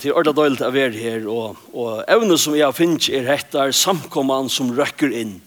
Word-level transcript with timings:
til 0.00 0.14
ordet 0.16 0.34
døylt 0.36 0.62
av 0.64 0.76
er 0.76 0.92
her, 0.96 1.24
og, 1.28 1.56
og 1.72 2.02
evne 2.10 2.36
som 2.40 2.56
jeg 2.56 2.76
finner 2.76 3.16
er 3.16 3.28
hettar 3.28 3.72
samkomman 3.76 4.50
som 4.52 4.72
røkker 4.76 5.12
inn. 5.16 5.38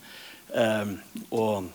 Um, 0.54 0.98
og 1.33 1.69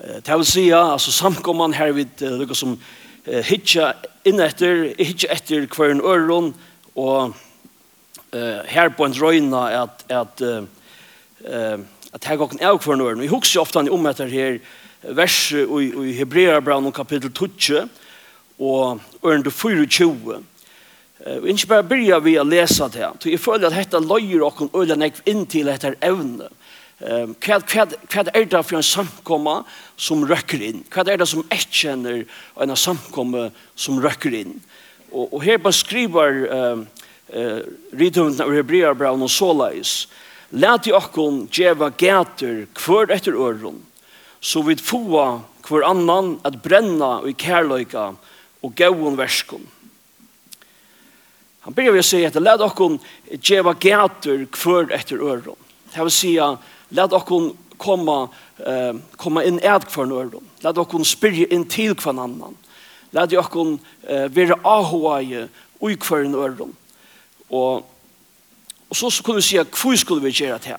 det 0.00 0.36
vil 0.40 0.48
si, 0.48 0.64
altså 0.76 1.12
samkomman 1.12 1.76
her 1.76 1.92
vid 1.96 2.24
uh, 2.24 2.38
noe 2.40 2.56
som 2.56 2.74
uh, 2.76 3.42
hitja 3.44 3.92
inn 4.28 4.40
etter, 4.44 4.90
hitja 5.00 5.32
etter 5.36 5.68
hver 5.68 5.94
en 5.94 6.04
øron, 6.04 6.52
og 6.96 7.32
uh, 8.32 8.60
her 8.68 8.92
på 8.96 9.08
en 9.08 9.16
røyna 9.16 9.64
at, 9.82 10.04
at, 10.08 10.44
uh, 10.44 10.64
uh, 11.44 11.80
at 12.12 12.28
her 12.28 12.40
gokken 12.40 12.60
er 12.60 12.76
hver 12.76 12.96
en 12.96 13.06
øron. 13.06 13.24
Vi 13.24 13.32
husker 13.32 13.60
ofte 13.60 13.84
om 13.84 14.08
etter 14.08 14.32
her 14.32 14.60
verset 15.02 15.68
i, 15.68 15.90
i 16.10 16.16
Hebreabran 16.18 16.92
kapittel 16.92 17.32
12, 17.32 17.88
og 18.60 19.00
øren 19.24 19.42
til 19.42 19.52
24, 19.52 20.42
Og 21.20 21.50
ikke 21.52 21.68
bare 21.68 21.84
begynner 21.84 22.22
vi 22.24 22.38
å 22.40 22.46
lese 22.48 22.86
det 22.94 23.08
Så 23.20 23.28
Jeg 23.28 23.40
føler 23.40 23.68
at 23.68 23.76
dette 23.76 24.00
løyer 24.00 24.40
og 24.40 24.70
øyler 24.72 24.96
nekv 24.96 25.20
inn 25.28 25.44
til 25.46 25.68
dette 25.68 25.92
evne. 26.00 26.48
Hva, 27.00 27.56
hva, 27.64 27.86
hva 28.12 28.24
er 28.36 28.44
det 28.44 28.60
for 28.64 28.76
en 28.76 28.84
samkomma 28.84 29.62
som 29.96 30.24
røkker 30.28 30.60
inn? 30.64 30.82
Hva 30.92 31.04
er 31.08 31.20
det 31.20 31.28
som 31.28 31.44
jeg 31.48 31.68
kjenner 31.72 32.24
en 32.60 32.76
samkomma 32.76 33.48
som 33.74 34.00
røkker 34.00 34.36
inn? 34.36 34.58
Og, 35.10 35.32
og 35.32 35.44
her 35.44 35.60
beskriver 35.64 36.44
um, 36.52 36.84
uh, 37.32 37.62
rydhunden 37.96 38.44
av 38.44 38.52
Hebreabraun 38.52 39.24
og 39.24 39.32
Solais. 39.32 40.04
Læt 40.50 40.90
i 40.90 40.94
okken 40.96 41.46
djeva 41.48 41.88
gater 41.94 42.66
hver 42.76 43.12
etter 43.14 43.38
øren, 43.38 43.80
så 44.40 44.64
vi 44.66 44.76
få 44.76 45.04
hver 45.68 45.86
annan 45.86 46.38
at 46.44 46.60
brenna 46.62 47.20
i 47.24 47.32
kærløyka 47.38 48.10
og 48.60 48.74
gauon 48.76 49.16
verskom. 49.16 49.62
Han 51.60 51.72
börjar 51.72 51.92
vi 51.92 52.02
säga 52.02 52.28
att 52.28 52.42
lad 52.42 52.62
oss 52.62 53.00
geva 53.42 53.72
gator 53.72 54.46
kvar 54.52 54.90
efter 54.90 55.16
öron. 55.16 55.56
Det 55.94 56.02
vill 56.02 56.10
säga 56.10 56.58
lad 56.88 57.12
oss 57.12 57.52
komma 57.76 58.28
eh, 58.58 58.94
komma 59.16 59.44
in 59.44 59.58
ät 59.58 59.84
kvar 59.84 60.04
öron. 60.04 60.44
Lad 60.60 60.78
oss 60.78 61.08
spyrja 61.08 61.46
in 61.46 61.64
till 61.64 61.94
kvar 61.94 62.12
annan. 62.12 62.56
Lad 63.10 63.34
oss 63.34 63.78
eh, 64.08 64.28
vara 64.28 64.58
ahoaje 64.62 65.48
ui 65.80 65.96
kvar 65.96 66.18
öron. 66.18 66.76
Och 67.48 67.90
och 68.88 68.96
så 68.96 69.10
så 69.10 69.10
skulle 69.10 69.36
vi 69.36 69.42
säga 69.42 69.64
hur 69.84 69.96
skulle 69.96 70.20
vi 70.20 70.30
göra 70.30 70.58
det 70.58 70.68
här? 70.68 70.78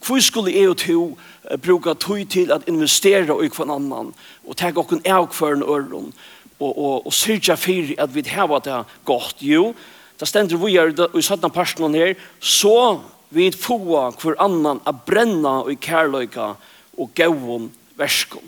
Hvor 0.00 0.20
skulle 0.20 0.52
jeg 0.52 0.70
og 0.70 0.76
to 0.76 1.18
bruka 1.62 1.94
tog 1.94 2.28
til 2.30 2.52
at 2.52 2.68
investera 2.68 3.36
i 3.44 3.48
kvann 3.48 3.70
annan 3.70 4.14
og 4.48 4.56
tega 4.56 4.80
okken 4.80 5.02
av 5.04 5.28
en 5.42 5.62
øren 5.62 6.12
og, 6.58 6.78
og, 6.78 7.06
og 7.06 7.12
syrja 7.12 7.56
fyrir 7.56 7.94
at 7.98 8.14
vi 8.14 8.22
hava 8.28 8.58
det 8.64 8.84
godt? 9.04 9.36
Jo, 9.40 9.74
Da 10.20 10.28
stender 10.28 10.60
vi 10.60 10.76
er 10.76 10.92
i 10.92 11.22
sattna 11.24 11.48
parten 11.48 11.94
her, 11.96 12.14
så 12.40 13.00
vi 13.30 13.48
få 13.56 13.78
hver 13.80 14.36
annan 14.42 14.82
a 14.84 14.92
brenna 14.92 15.62
i 15.70 15.78
kærløyka 15.80 16.54
og 16.98 17.14
gauon 17.16 17.70
verskom. 17.96 18.44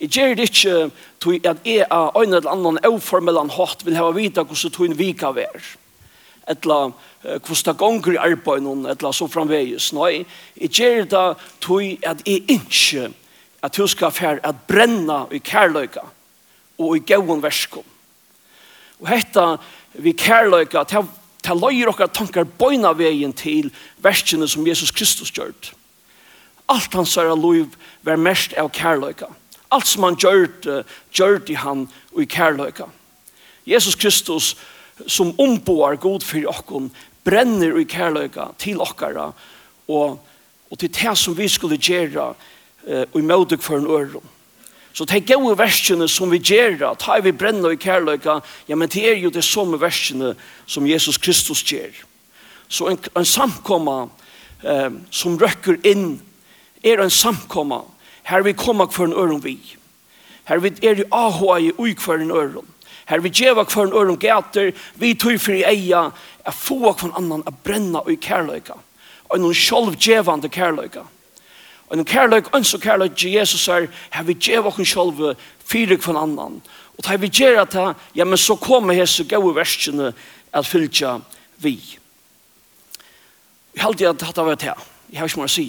I 0.00 0.08
gjer 0.08 0.34
det 0.34 0.48
ikke 0.48 0.90
tog 1.20 1.46
at 1.46 1.60
jeg 1.68 1.84
av 1.92 2.16
en 2.16 2.32
eller 2.32 2.48
annan 2.50 2.80
avformellan 2.88 3.52
hatt 3.52 3.84
vil 3.84 3.98
hava 3.98 4.14
vita 4.16 4.42
hvordan 4.42 4.72
tog 4.72 4.88
en 4.88 4.96
vika 4.98 5.30
vær. 5.36 5.66
Etla 6.48 6.78
hvordan 7.20 7.66
det 7.68 7.76
gonger 7.78 8.16
i 8.16 8.22
arbeid 8.24 8.88
etla 8.90 9.12
så 9.12 9.28
framvegis. 9.28 9.92
Nei, 9.92 10.24
i 10.56 10.66
gjer 10.72 11.04
det 11.04 11.26
tog 11.60 12.06
at 12.08 12.24
jeg 12.26 12.42
ikke 12.48 13.10
at 13.60 13.76
du 13.76 13.86
skal 13.86 14.10
fær 14.16 14.40
at 14.42 14.64
brenna 14.66 15.26
i 15.30 15.38
kærløyka 15.38 16.06
og 16.80 16.96
i 16.96 17.04
gauon 17.04 17.44
verskom. 17.44 17.84
Og 19.00 19.08
hetta 19.08 19.60
vi 19.94 20.12
kærløyka, 20.12 20.84
til, 20.84 21.08
til 21.42 21.60
løyer 21.60 21.90
okkar 21.90 22.10
tankar 22.14 22.48
bøyna 22.58 22.92
vegin 22.96 23.32
til 23.32 23.70
verskene 24.02 24.48
som 24.48 24.66
Jesus 24.66 24.90
Kristus 24.90 25.32
gjørt. 25.34 25.72
Alt 26.70 26.94
hans 26.94 27.16
er 27.18 27.34
loiv 27.34 27.74
var 28.06 28.20
mest 28.20 28.54
av 28.58 28.70
kærløyka. 28.70 29.30
Alt 29.70 29.86
som 29.86 30.06
han 30.06 30.18
gjørt, 30.18 30.66
gjørt 31.14 31.50
i 31.50 31.58
han 31.58 31.88
og 32.14 32.22
i 32.22 32.28
kærløyka. 32.30 32.86
Jesus 33.66 33.94
Kristus 33.94 34.56
som 35.06 35.34
omboar 35.40 35.96
god 36.00 36.24
fyrir 36.26 36.50
okkon, 36.50 36.90
brenner 37.24 37.78
i 37.78 37.86
kærløyka 37.88 38.50
til 38.58 38.80
okkara 38.80 39.30
og, 39.88 40.18
og 40.70 40.78
til 40.78 40.92
det 40.94 41.16
som 41.18 41.36
vi 41.36 41.48
skulle 41.48 41.78
gjøre 41.78 42.32
uh, 42.34 43.04
i 43.16 43.22
møte 43.24 43.58
for 43.58 43.78
en 43.78 43.86
øron. 43.86 44.39
Så 44.92 45.04
de 45.04 45.20
gode 45.20 45.58
versene 45.58 46.08
som 46.10 46.30
vi 46.32 46.40
gjør, 46.42 46.94
ta 46.98 47.18
vi 47.22 47.32
brenner 47.32 47.74
i 47.74 47.78
kærløyka, 47.78 48.40
ja, 48.68 48.76
men 48.76 48.90
det 48.90 49.04
er 49.06 49.20
jo 49.20 49.30
det 49.30 49.44
samme 49.46 49.78
versene 49.80 50.34
som 50.66 50.86
Jesus 50.86 51.18
Kristus 51.18 51.62
gjør. 51.62 51.94
Så 52.68 52.90
en, 52.90 52.98
en 53.16 53.26
samkomma 53.26 54.08
eh, 54.64 54.90
som 55.10 55.38
røkker 55.38 55.78
inn, 55.86 56.18
er 56.82 57.02
en 57.02 57.12
samkomma 57.12 57.84
her 58.30 58.42
vi 58.46 58.52
kommer 58.52 58.90
for 58.90 59.04
en 59.04 59.14
øron 59.14 59.44
vi. 59.44 59.58
Her 60.48 60.58
vi 60.58 60.72
er 60.82 61.02
i 61.02 61.08
ahoa 61.12 61.58
i 61.60 61.72
ui 61.78 61.94
for 61.98 62.14
en 62.14 62.30
øron. 62.30 62.66
Her 63.06 63.20
vi 63.20 63.30
gjeva 63.30 63.64
for 63.68 63.86
en 63.86 63.92
øron 63.92 64.18
gater, 64.18 64.72
vi 64.94 65.14
tog 65.14 65.40
for 65.40 65.52
i 65.52 65.64
eia, 65.66 66.10
er 66.46 66.52
få 66.52 66.92
for 66.92 67.08
en 67.08 67.16
annan, 67.16 67.42
a 67.46 67.50
brenna 67.50 68.02
i 68.08 68.14
kærløyka. 68.14 68.78
Og 69.30 69.40
noen 69.40 69.54
sjolv 69.54 69.96
gjevande 69.98 70.48
kærløyka. 70.48 71.02
Kærløyka 71.02 71.19
Og 71.90 71.98
en 71.98 72.06
kærløk, 72.06 72.52
ønsk 72.54 72.78
og 72.78 72.84
kærløk 72.84 73.16
til 73.18 73.34
Jesus 73.34 73.68
er, 73.68 73.88
her 74.14 74.26
vi 74.26 74.34
gjør 74.38 74.70
oss 74.70 74.92
selv 74.92 75.34
fire 75.66 75.96
kvann 75.98 76.20
annan. 76.20 76.60
Og 76.98 77.06
da 77.06 77.16
vi 77.18 77.28
gjør 77.28 77.62
at 77.64 77.72
det, 77.74 77.86
ja, 78.14 78.24
men 78.24 78.38
så 78.38 78.54
kommer 78.54 78.94
hese 78.94 79.26
gode 79.26 79.56
versene 79.56 80.12
at 80.52 80.66
fylltja 80.66 81.16
vi. 81.58 81.74
Jeg 83.74 83.82
halte 83.82 84.08
at 84.08 84.22
dette 84.22 84.44
var 84.44 84.54
det 84.54 84.70
her. 84.70 84.86
Jeg 85.10 85.18
har 85.18 85.30
ikke 85.30 85.42
mer 85.42 85.50
å 85.50 85.54
si. 85.54 85.66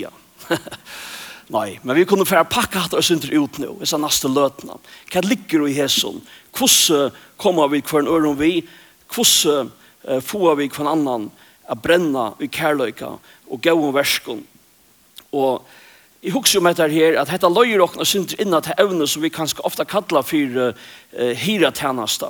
Nei, 1.56 1.80
men 1.84 1.98
vi 1.98 2.06
kunne 2.08 2.28
fære 2.28 2.48
pakka 2.52 2.86
hatt 2.86 2.96
oss 2.96 3.10
under 3.12 3.34
ut 3.34 3.58
nå, 3.60 3.74
hvis 3.82 3.92
han 3.96 4.06
neste 4.06 4.30
løtene. 4.32 4.78
Hva 5.12 5.24
ligger 5.26 5.66
i 5.68 5.76
hesen? 5.76 6.22
Hvordan 6.56 7.12
kommer 7.42 7.72
vi 7.74 7.82
kvann 7.84 8.08
øren 8.08 8.38
vi? 8.40 8.54
Hvordan 9.12 9.72
uh, 10.08 10.20
får 10.22 10.58
vi 10.62 10.70
kvann 10.72 10.94
annan 10.94 11.30
a 11.68 11.76
brenna 11.76 12.32
i 12.40 12.48
kærløyka 12.52 13.16
og 13.50 13.64
gode 13.66 13.94
verskene? 13.98 14.46
Og 15.32 15.66
Jeg 16.22 16.36
husker 16.36 16.60
om 16.60 16.68
dette 16.70 16.86
her, 16.94 17.16
at 17.18 17.32
dette 17.34 17.50
løyer 17.50 17.82
åkne 17.82 18.06
synder 18.06 18.38
inn 18.44 18.54
til 18.62 18.78
evne 18.84 19.08
som 19.10 19.24
vi 19.24 19.32
kanskje 19.34 19.64
ofte 19.66 19.86
kaller 19.90 20.22
for 20.22 20.60
uh, 20.70 21.32
hira 21.34 21.72
tjeneste. 21.74 22.30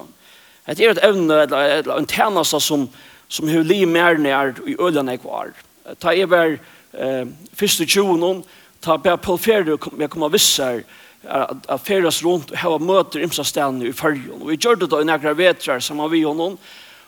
Det 0.69 0.85
er 0.85 0.93
et 0.93 1.03
evne, 1.03 1.41
eller, 1.43 1.73
eller 1.81 1.99
en 1.99 2.07
tjeneste 2.07 2.61
som, 2.63 2.85
som 3.27 3.51
har 3.51 3.67
liv 3.67 3.89
mer 3.91 4.15
nær 4.15 4.53
i 4.63 4.77
ølen 4.79 5.11
jeg 5.11 5.19
var. 5.25 5.51
Ta 5.99 6.15
jeg 6.15 6.31
var 6.31 6.55
uh, 6.55 7.25
første 7.59 7.83
tjoen, 7.83 8.45
ta 8.79 8.95
bare 8.95 9.19
på 9.19 9.35
ferie, 9.35 9.75
jeg 9.75 10.09
kom 10.13 10.27
visse 10.31 10.63
her, 10.63 10.85
at 11.21 11.83
ferdes 11.85 12.23
rundt 12.25 12.49
og 12.49 12.57
hava 12.57 12.79
møter 12.81 13.21
imsa 13.21 13.43
stedene 13.45 13.91
i 13.91 13.93
fyrjon. 13.93 14.39
Og 14.39 14.53
vi 14.53 14.57
gjør 14.57 14.79
det 14.79 14.89
da 14.89 15.01
i 15.01 15.05
nærkere 15.05 15.37
vetrar 15.37 15.83
saman 15.83 16.09
vi 16.09 16.23
og 16.25 16.39
noen, 16.39 16.55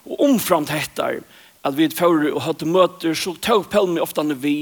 og 0.03 0.27
omframt 0.27 0.69
hettar, 0.69 1.21
at 1.63 1.77
vi 1.77 1.87
får 1.87 2.27
og 2.33 2.41
hatt 2.43 2.65
møter, 2.67 3.15
så 3.15 3.33
tok 3.39 3.69
på 3.71 3.85
meg 3.87 4.03
ofte 4.03 4.25
når 4.27 4.41
vi 4.43 4.57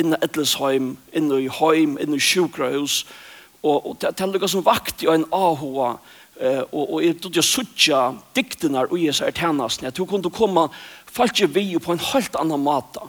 inne 0.00 0.18
Edlesheim, 0.22 0.96
inne 1.12 1.40
i 1.44 1.48
heim, 1.60 1.96
inne 2.00 2.18
i 2.18 2.22
sjukrahus. 2.22 3.04
Og, 3.62 3.86
og 3.86 3.96
det 4.02 4.12
er 4.12 4.28
noe 4.28 4.50
som 4.50 4.64
vakt 4.66 5.04
i 5.04 5.08
en 5.10 5.26
AHA, 5.32 5.88
eh, 6.40 6.62
og, 6.70 6.82
og 6.82 6.98
jeg 7.04 7.18
trodde 7.20 7.40
jeg 7.40 7.48
suttja 7.48 8.02
diktene 8.36 8.84
og 8.88 8.98
jeg 9.00 9.16
sier 9.16 9.34
tjenestene. 9.34 9.88
Jeg 9.88 9.98
tror 9.98 10.10
kunne 10.12 10.34
komme 10.34 10.68
falske 11.14 11.48
vi 11.54 11.70
på 11.78 11.94
en 11.94 12.06
helt 12.12 12.36
annen 12.40 12.64
måte. 12.64 13.06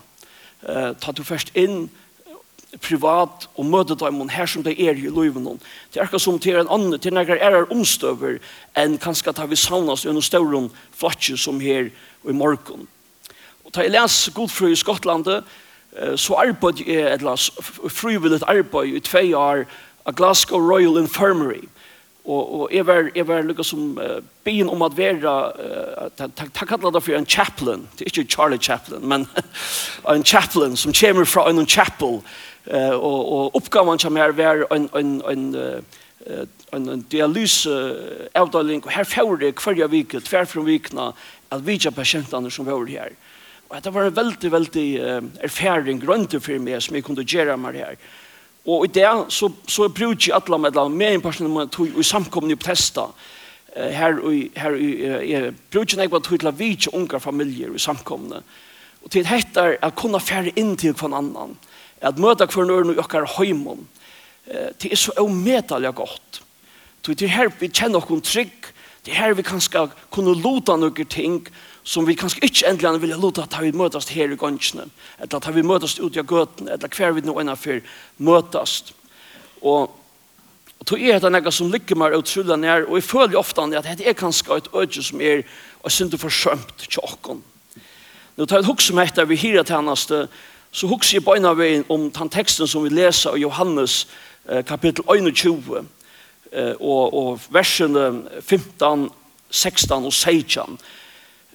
Eh, 0.63 0.93
ta 1.01 1.13
du 1.13 1.23
først 1.25 1.51
inn 1.57 1.87
privat 2.83 3.47
og 3.55 3.67
møte 3.69 3.95
dem 3.99 4.23
her 4.29 4.49
som 4.49 4.63
det 4.63 4.75
er 4.81 4.97
i 4.99 5.11
livet. 5.11 5.61
Det 5.93 6.01
er 6.01 6.09
ikke 6.09 6.19
som 6.19 6.39
til 6.39 6.59
en 6.59 6.71
annen, 6.71 6.99
til 6.99 7.13
når 7.13 7.35
er 7.35 7.43
er 7.55 7.71
omstøver 7.71 8.39
enn 8.75 8.97
kanskje 8.99 9.33
ta 9.33 9.45
vi 9.45 9.55
savnes 9.55 10.05
i 10.05 10.09
en 10.09 10.21
større 10.21 10.69
flatje 10.91 11.37
som 11.37 11.59
her 11.59 11.89
i 12.27 12.33
morgen. 12.33 12.87
Og 13.63 13.73
ta 13.73 13.81
jeg 13.81 13.91
les 13.91 14.29
Godfrøy 14.35 14.71
i 14.71 14.75
Skottlandet, 14.75 15.43
så 16.15 16.33
arbeid 16.33 16.81
jeg, 16.83 17.05
et 17.07 17.21
eller 17.23 17.89
frivillig 17.89 18.41
arbeid 18.47 18.95
i 18.95 18.99
tve 18.99 19.37
år 19.37 19.65
av 20.05 20.15
Glasgow 20.15 20.59
Royal 20.59 20.97
Infirmary. 20.97 21.63
Og, 22.25 22.61
og 22.61 22.69
jeg 22.73 22.85
var, 22.87 23.09
jeg 23.15 23.27
var 23.27 23.41
lukka 23.45 23.63
som 23.63 23.99
uh, 24.01 24.17
byen 24.43 24.69
om 24.69 24.81
at 24.81 24.97
være, 24.97 25.33
uh, 26.09 26.25
ta 26.25 26.65
kallar 26.65 26.91
det 26.91 27.03
for 27.03 27.13
en 27.13 27.27
chaplain, 27.29 27.85
det 27.97 28.01
er 28.01 28.09
ikke 28.09 28.31
Charlie 28.33 28.57
Chaplin, 28.57 29.05
men 29.07 29.27
en 30.09 30.25
chaplain 30.25 30.75
som 30.75 30.93
kommer 30.93 31.25
fra 31.25 31.49
en 31.49 31.67
chapel, 31.67 32.23
uh, 32.73 32.95
og, 32.97 33.31
og 33.33 33.55
oppgaven 33.55 33.99
som 33.99 34.17
er 34.17 34.33
var 34.33 34.65
en, 34.73 34.89
en, 34.95 35.21
en, 35.29 35.55
uh, 35.55 36.47
en, 36.73 36.89
en 36.89 37.05
dialyse 37.11 37.69
avdeling, 38.35 38.85
og 38.85 38.91
her 38.91 39.03
fjore 39.03 39.53
hver 39.53 39.87
vike, 39.87 40.19
tverfra 40.19 40.65
vikna, 40.65 41.11
at 41.51 41.67
vi 41.67 41.77
ikke 41.77 41.91
pasientene 41.91 42.51
som 42.51 42.65
var 42.65 42.89
her. 42.89 43.13
Uh, 43.13 43.34
Og 43.69 43.83
det 43.83 43.93
var 43.93 44.05
en 44.05 44.15
veldig, 44.15 44.51
veldig 44.51 44.89
uh, 45.01 45.23
erfaring 45.43 46.01
grønte 46.01 46.39
for 46.39 46.61
meg 46.61 46.83
som 46.83 46.95
jeg 46.95 47.05
kunne 47.05 47.25
gjøre 47.25 47.57
meg 47.57 47.79
her. 47.81 47.97
Og 48.65 48.85
i 48.85 48.91
det 48.93 49.07
så, 49.33 49.49
så 49.67 49.89
brukte 49.89 50.29
jeg 50.29 50.37
alle 50.37 50.59
med 50.61 50.73
det, 50.73 50.85
med 50.91 51.13
en 51.13 51.21
person 51.21 51.49
som 51.49 51.69
tog 51.69 51.99
i 51.99 52.05
samkomne 52.05 52.55
på 52.55 52.69
testa. 52.69 53.09
Uh, 53.75 53.89
her 53.89 54.21
i, 54.31 54.51
her 54.55 54.77
i, 54.77 54.91
uh, 55.09 55.29
jeg 55.29 55.55
brukte 55.71 55.99
jeg 56.01 56.13
bare 56.13 56.21
tog 56.21 56.39
til 56.39 56.51
å 56.51 56.55
vite 56.55 56.93
unge 56.93 57.19
familier 57.19 57.73
i 57.73 57.81
samkomne. 57.81 58.43
Og 59.03 59.11
til 59.11 59.25
dette 59.25 59.67
er 59.75 59.77
å 59.85 59.93
kunne 59.97 60.21
fære 60.21 60.53
inn 60.57 60.75
til 60.77 60.93
hver 60.93 61.13
annan. 61.13 61.57
At 62.01 62.21
møte 62.21 62.45
hver 62.45 62.69
nøren 62.69 62.93
og 62.93 63.01
dere 63.01 63.35
høymon. 63.37 63.85
Uh, 64.45 64.69
det 64.81 64.93
er 64.93 65.01
så 65.07 65.17
omedelig 65.21 65.93
godt. 65.97 66.41
Det 67.05 67.21
er 67.21 67.33
her 67.33 67.53
vi 67.59 67.69
kjenner 67.69 68.01
oss 68.01 68.29
trygg. 68.29 68.73
Det 69.05 69.13
er 69.13 69.19
her 69.19 69.33
vi 69.37 69.43
kan 69.45 69.61
skal 69.61 69.91
kunne 70.09 70.33
lute 70.33 70.73
noen 70.77 71.09
ting. 71.09 71.41
Og 71.41 71.74
som 71.85 72.07
vi 72.07 72.15
kanskje 72.17 72.41
ikke 72.47 72.65
endelig 72.69 73.01
vil 73.03 73.13
låta 73.21 73.43
at 73.45 73.59
vi 73.61 73.69
møtes 73.71 74.09
her 74.09 74.31
i 74.33 74.39
gansjene, 74.39 74.87
eller 75.21 75.37
at 75.37 75.55
vi 75.55 75.61
møtes 75.61 75.99
ut 75.99 76.17
i 76.17 76.23
gøten, 76.25 76.67
eller 76.67 76.89
hver 76.89 77.13
vi 77.13 77.21
nå 77.21 77.37
ennå 77.39 77.53
før 77.55 77.83
møtes. 78.17 78.79
Og, 79.61 79.93
og 80.79 80.87
tog 80.89 81.01
er 81.01 81.21
det 81.21 81.31
noe 81.31 81.53
som 81.53 81.69
ligger 81.71 81.99
meg 82.01 82.17
utrolig 82.17 82.57
nær, 82.57 82.87
og 82.89 82.97
jeg 82.97 83.05
føler 83.05 83.37
ofte 83.37 83.67
at 83.69 83.91
det 83.99 84.09
er 84.09 84.17
kanskje 84.17 84.57
et 84.57 84.71
øde 84.73 85.05
som 85.05 85.21
er 85.21 85.45
og 85.85 85.91
synes 85.91 86.11
du 86.11 86.17
forsømt 86.17 86.73
til 86.81 87.03
åkken. 87.05 87.43
Nå 88.35 88.45
tar 88.45 88.63
jeg 88.63 88.65
hukse 88.65 88.93
meg 88.97 89.11
etter 89.11 89.27
vi 89.29 89.37
hyrer 89.37 89.63
til 89.63 89.77
hennes, 89.77 90.07
så 90.75 90.87
hukse 90.89 91.13
jeg 91.13 91.23
på 91.23 91.35
en 91.37 91.45
av 91.45 91.59
veien 91.61 91.85
om 91.93 92.09
den 92.09 92.31
teksten 92.33 92.67
som 92.67 92.83
vi 92.83 92.89
leser 92.89 93.37
i 93.37 93.45
Johannes 93.45 94.07
kapittel 94.65 95.05
21, 95.05 95.85
og, 96.79 97.13
og 97.13 97.45
versene 97.53 98.25
15, 98.41 99.09
16 99.53 100.09
og 100.09 100.13
16, 100.13 100.79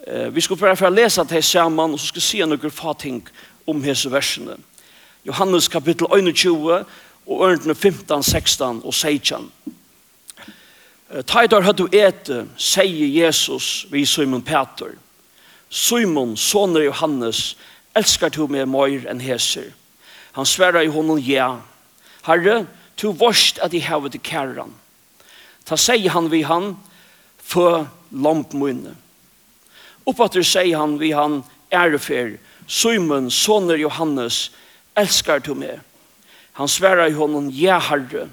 Eh, 0.07 0.35
vi 0.35 0.41
skal 0.41 0.57
bare 0.57 0.77
for 0.77 0.89
å 0.89 0.95
lese 0.95 1.25
det 1.29 1.45
sammen, 1.45 1.93
og 1.93 2.01
så 2.01 2.07
skal 2.07 2.21
vi 2.21 2.27
se 2.27 2.47
noen 2.47 2.73
få 2.73 2.95
ting 2.99 3.21
om 3.69 3.83
disse 3.83 4.11
versene. 4.11 4.57
Johannes 5.27 5.69
kapittel 5.69 6.09
21, 6.09 6.87
og 7.27 7.45
ørentene 7.45 7.75
15, 7.75 8.23
16 8.23 8.81
og 8.85 8.95
16. 8.95 9.51
Taidar 11.27 11.73
du 11.75 11.89
ete, 11.93 12.45
sier 12.57 13.07
Jesus 13.11 13.87
vi 13.91 14.05
Simon 14.07 14.43
Peter. 14.43 14.95
Simon, 15.71 16.37
soner 16.37 16.87
Johannes, 16.87 17.57
elskar 17.95 18.31
du 18.31 18.47
meg 18.47 18.69
mer 18.71 19.07
enn 19.11 19.21
heser. 19.21 19.73
Han 20.33 20.47
sverar 20.47 20.87
i 20.87 20.91
honom 20.91 21.19
ja. 21.19 21.61
Herre, 22.23 22.65
du 22.97 23.11
vorst 23.13 23.59
at 23.59 23.75
i 23.75 23.83
havet 23.83 24.15
i 24.15 24.23
kæran. 24.23 24.73
Ta 25.67 25.77
sier 25.77 26.11
han 26.15 26.31
vi 26.31 26.43
han, 26.47 26.77
for 27.39 27.89
lampmunne. 28.11 28.95
Oppatter 30.11 30.43
sier 30.43 30.79
han 30.79 30.99
vi 30.99 31.13
han 31.15 31.43
ærefer, 31.71 32.39
Simon, 32.67 33.31
soner 33.31 33.79
Johannes, 33.79 34.51
elskar 34.99 35.43
du 35.43 35.55
meg? 35.55 35.81
Han 36.59 36.69
sverar 36.69 37.11
i 37.11 37.15
honom, 37.15 37.51
ja 37.55 37.79
herre, 37.79 38.29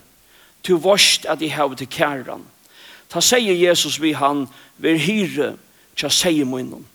tu 0.63 0.77
vorst 0.81 1.25
at 1.25 1.41
jeg 1.41 1.53
har 1.53 1.75
til 1.77 1.87
kæran. 1.87 2.45
Ta 3.09 3.21
sier 3.21 3.55
Jesus 3.55 4.01
vi 4.01 4.11
han, 4.17 4.47
ver 4.77 4.97
hyre, 4.97 5.53
tja 5.95 6.09
sier 6.09 6.45
munnen. 6.45 6.85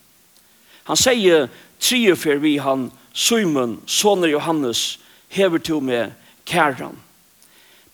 Han 0.84 0.98
sier, 0.98 1.48
triefer 1.80 2.42
vi 2.42 2.58
han, 2.58 2.90
Simon, 3.14 3.80
soner 3.86 4.28
Johannes, 4.28 4.98
hever 5.28 5.58
to 5.58 5.80
meg 5.80 6.12
kæran. 6.46 6.98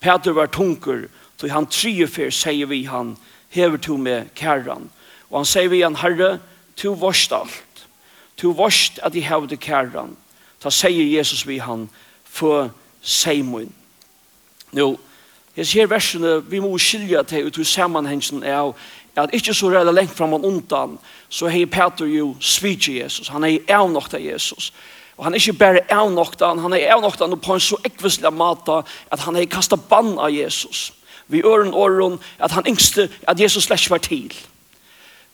Peter 0.01 0.33
var 0.33 0.51
tunker, 0.51 1.09
så 1.39 1.49
han 1.53 1.69
triefer, 1.71 2.31
sier 2.35 2.67
vi 2.67 2.85
han, 2.89 3.17
hever 3.55 3.79
to 3.79 3.97
meg 3.97 4.33
kæran. 4.35 4.89
Og 5.31 5.43
han 5.43 5.49
sier 5.49 5.69
vi 5.69 5.85
han, 5.85 6.01
herre, 6.01 6.17
herre, 6.17 6.39
to 6.79 6.95
vorst 6.95 7.33
alt. 7.33 7.87
To 8.39 8.55
vorst 8.55 9.01
at 9.03 9.13
de 9.13 9.21
hevde 9.21 9.57
kæran. 9.57 10.17
Ta 10.61 10.71
sier 10.71 11.19
Jesus 11.19 11.47
vi 11.47 11.59
han, 11.59 11.89
for 12.25 12.71
seimun. 13.03 13.73
Nå, 14.73 14.97
jeg 15.57 15.67
ser 15.67 15.87
versene, 15.87 16.51
vi 16.51 16.59
må 16.59 16.79
skilja 16.79 17.23
til 17.23 17.47
ut 17.47 17.59
i 17.59 17.65
sammanhengen 17.65 18.45
av 18.47 18.77
at 19.19 19.33
ikke 19.35 19.55
så 19.55 19.71
røyla 19.73 19.91
lengt 19.91 20.15
fram 20.15 20.37
og 20.37 20.45
undan, 20.47 20.99
så 21.29 21.49
hei 21.51 21.65
Peter 21.67 22.07
jo 22.07 22.37
svitje 22.41 23.01
Jesus. 23.01 23.29
Han 23.35 23.45
er 23.45 23.65
avnokta 23.75 24.21
Jesus. 24.23 24.73
Og 25.17 25.25
han 25.25 25.35
er 25.35 25.43
ikke 25.43 25.59
bare 25.59 25.81
avnokta, 25.91 26.53
han 26.55 26.73
er 26.73 26.93
avnokta 26.95 27.27
på 27.27 27.55
en 27.55 27.61
så 27.61 27.77
ekvislig 27.85 28.31
mata 28.33 28.85
at 29.11 29.21
han 29.27 29.37
er 29.37 29.51
kasta 29.51 29.77
bann 29.77 30.15
av 30.19 30.31
Jesus. 30.31 30.93
Vi 31.27 31.43
øren 31.43 31.75
åren 31.75 32.21
at 32.39 32.55
han 32.55 32.67
yngste 32.69 33.09
at 33.27 33.41
Jesus 33.41 33.65
slett 33.65 33.91
var 33.91 33.99
til. 33.99 34.31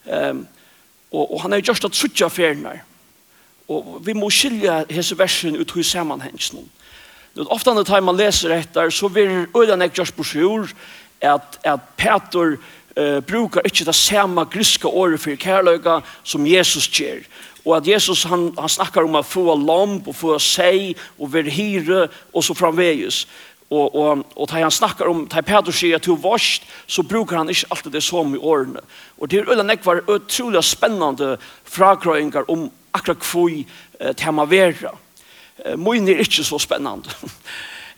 Um, 0.05 0.47
Og, 1.15 1.35
og 1.35 1.43
han 1.45 1.55
er 1.55 1.63
just 1.63 1.85
at 1.87 1.95
suttja 1.95 2.29
ferner. 2.29 2.83
Og 3.71 4.01
vi 4.05 4.13
må 4.13 4.29
skilja 4.33 4.83
hese 4.91 5.17
versen 5.19 5.57
ut 5.57 5.71
hos 5.77 5.93
sammanhengsen. 5.95 6.67
Nå, 7.35 7.47
ofta 7.51 7.73
når 7.75 8.03
man 8.05 8.19
leser 8.19 8.53
etter, 8.59 8.91
så 8.91 9.09
vil 9.09 9.47
øyden 9.57 9.87
jeg 9.87 9.95
gjørs 9.95 10.13
på 10.13 10.27
sjur 10.27 10.69
at, 11.23 11.59
at 11.65 11.81
Peter 11.97 12.57
uh, 12.99 13.21
brukar 13.25 13.65
ikkje 13.65 13.89
det 13.89 13.95
samme 13.95 14.45
griska 14.45 14.89
året 14.89 15.21
for 15.21 15.35
kærløyga 15.41 16.01
som 16.23 16.47
Jesus 16.47 16.89
gjør. 16.89 17.25
Og 17.65 17.77
at 17.77 17.89
Jesus 17.89 18.27
han, 18.29 18.51
han 18.59 18.69
snakkar 18.69 19.07
om 19.07 19.17
å 19.17 19.25
få 19.25 19.55
lamp 19.57 20.09
og 20.11 20.17
få 20.19 20.37
seg 20.43 20.99
og 21.17 21.33
være 21.33 21.55
hyre 21.55 22.01
og 22.35 22.45
så 22.45 22.55
framvegis. 22.55 23.25
Og, 23.75 23.95
og, 23.95 24.25
og 24.37 24.49
da 24.51 24.61
han 24.63 24.73
snakker 24.75 25.09
om, 25.11 25.25
da 25.31 25.43
Peter 25.43 25.75
sier 25.75 25.99
at 25.99 26.07
du 26.07 26.15
varst, 26.21 26.67
så 26.87 27.03
brukar 27.03 27.41
han 27.41 27.51
ikke 27.51 27.71
alltid 27.75 27.97
det 27.97 28.03
som 28.07 28.35
i 28.35 28.41
årene. 28.41 28.83
Og 29.19 29.31
det 29.31 29.41
er 29.41 29.51
øyne 29.51 29.67
nekvar 29.67 30.05
utrolig 30.11 30.63
spennende 30.65 31.37
fragrøyngar 31.65 32.47
om 32.53 32.69
akkurat 32.95 33.25
hvor 33.27 33.51
eh, 33.51 34.13
tema 34.17 34.45
vera. 34.45 34.95
Eh, 35.65 35.79
Moin 35.79 36.09
er 36.09 36.23
ikke 36.23 36.45
så 36.45 36.61
spennende. 36.63 37.11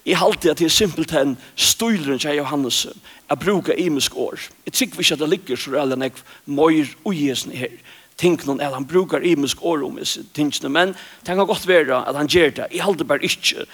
I 0.06 0.14
halte 0.14 0.52
at 0.52 0.60
det 0.62 0.68
er 0.68 0.70
simpelthen 0.70 1.34
støyleren 1.56 2.20
til 2.22 2.38
Johannes 2.38 2.86
jeg 3.26 3.38
bruker 3.42 3.74
imisk 3.74 4.16
år. 4.16 4.38
Jeg 4.66 4.72
tykker 4.72 5.00
ikke 5.02 5.14
at 5.14 5.20
det 5.20 5.28
ligger 5.28 5.56
så 5.56 5.74
øyne 5.74 5.98
nekvar 5.98 6.36
møyr 6.46 6.94
uiesne 7.04 7.56
her 7.58 7.74
tinknon 8.16 8.60
eller 8.60 8.78
han 8.78 8.86
brukar 8.86 9.20
imisk 9.20 9.62
år 9.62 9.84
om 9.84 9.98
tingene, 10.34 10.68
men 10.68 10.94
det 11.26 11.34
kan 11.34 11.46
godt 11.46 11.68
være 11.68 12.08
at 12.08 12.16
han 12.16 12.26
gjør 12.28 12.50
det. 12.50 12.66
Jeg 12.72 12.84
halte 12.84 13.04
bare 13.04 13.24
ikke 13.24 13.66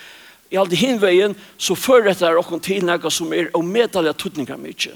i 0.52 0.58
all 0.60 0.70
hin 0.76 1.00
veien, 1.00 1.34
så 1.56 1.74
forrettar 1.74 2.36
okkon 2.36 2.60
til 2.60 2.84
nega 2.84 3.10
som 3.10 3.32
er 3.32 3.48
og 3.56 3.64
medalja 3.64 4.12
tutningar 4.12 4.60
mykje. 4.60 4.92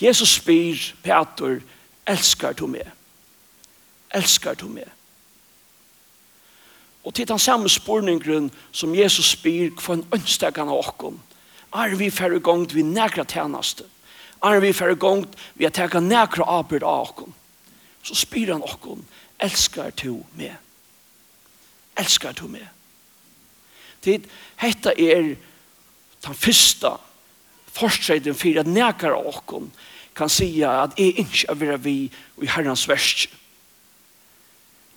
Jesus 0.00 0.36
spyr, 0.38 0.78
Peter, 1.02 1.58
elskar 2.06 2.54
du 2.58 2.68
meg? 2.70 2.86
Elskar 4.14 4.54
du 4.58 4.68
meg? 4.70 4.86
Og 7.02 7.14
til 7.14 7.26
den 7.26 7.38
samme 7.42 7.70
spurninggrunn 7.70 8.50
som 8.70 8.94
Jesus 8.94 9.32
spyr 9.34 9.72
hva 9.82 9.96
en 9.98 10.06
ønstekan 10.14 10.70
av 10.70 10.78
okkon, 10.84 11.18
er 11.74 11.96
vi 11.98 12.10
færre 12.14 12.38
gongt 12.38 12.74
vi 12.76 12.84
nækra 12.86 13.24
tjenaste, 13.26 13.88
er 14.42 14.60
vi 14.62 14.72
færre 14.76 14.94
gongt 14.94 15.34
vi 15.58 15.66
er 15.66 15.74
teka 15.74 16.00
nekra 16.00 16.46
arbeid 16.60 16.86
av 16.86 17.08
okkon, 17.08 17.34
så 18.06 18.14
spyr 18.18 18.54
han 18.54 18.62
okkon, 18.62 19.02
elskar 19.42 19.90
du 19.98 20.22
meg? 20.38 20.54
Elskar 21.98 22.38
du 22.38 22.46
meg? 22.50 22.68
tid, 24.02 24.26
hetta 24.60 24.92
er 24.98 25.34
den 26.22 26.34
første 26.38 26.96
forstreden 27.72 28.36
for 28.36 28.60
at 28.60 28.68
nekara 28.68 29.16
av 29.16 29.70
kan 30.14 30.28
sija 30.28 30.82
at 30.82 30.98
jeg 30.98 31.14
ikke 31.24 31.48
er 31.48 31.54
vera 31.56 31.76
vi 31.80 31.96
i 32.42 32.46
herrens 32.46 32.84
versk. 32.88 33.30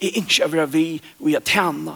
Jeg 0.02 0.18
ikke 0.20 0.44
er 0.44 0.52
vera 0.52 0.66
vi 0.66 1.02
og 1.20 1.32
jeg 1.32 1.44
tjena. 1.48 1.96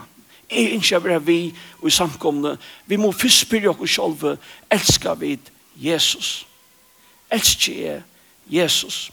Jeg 0.49 0.71
ikke 0.79 0.95
er 0.95 1.03
vera 1.03 1.19
vi 1.19 1.39
og 1.81 1.87
i 1.87 1.93
samkomne. 1.93 2.57
Vi 2.87 2.95
må 2.95 3.11
først 3.11 3.45
spyrja 3.45 3.75
oss 3.75 3.91
sjolve, 3.91 4.37
elskar 4.71 5.19
vi 5.19 5.37
Jesus. 5.75 6.47
Elskar 7.31 7.73
jeg 7.73 8.03
Jesus. 8.49 9.11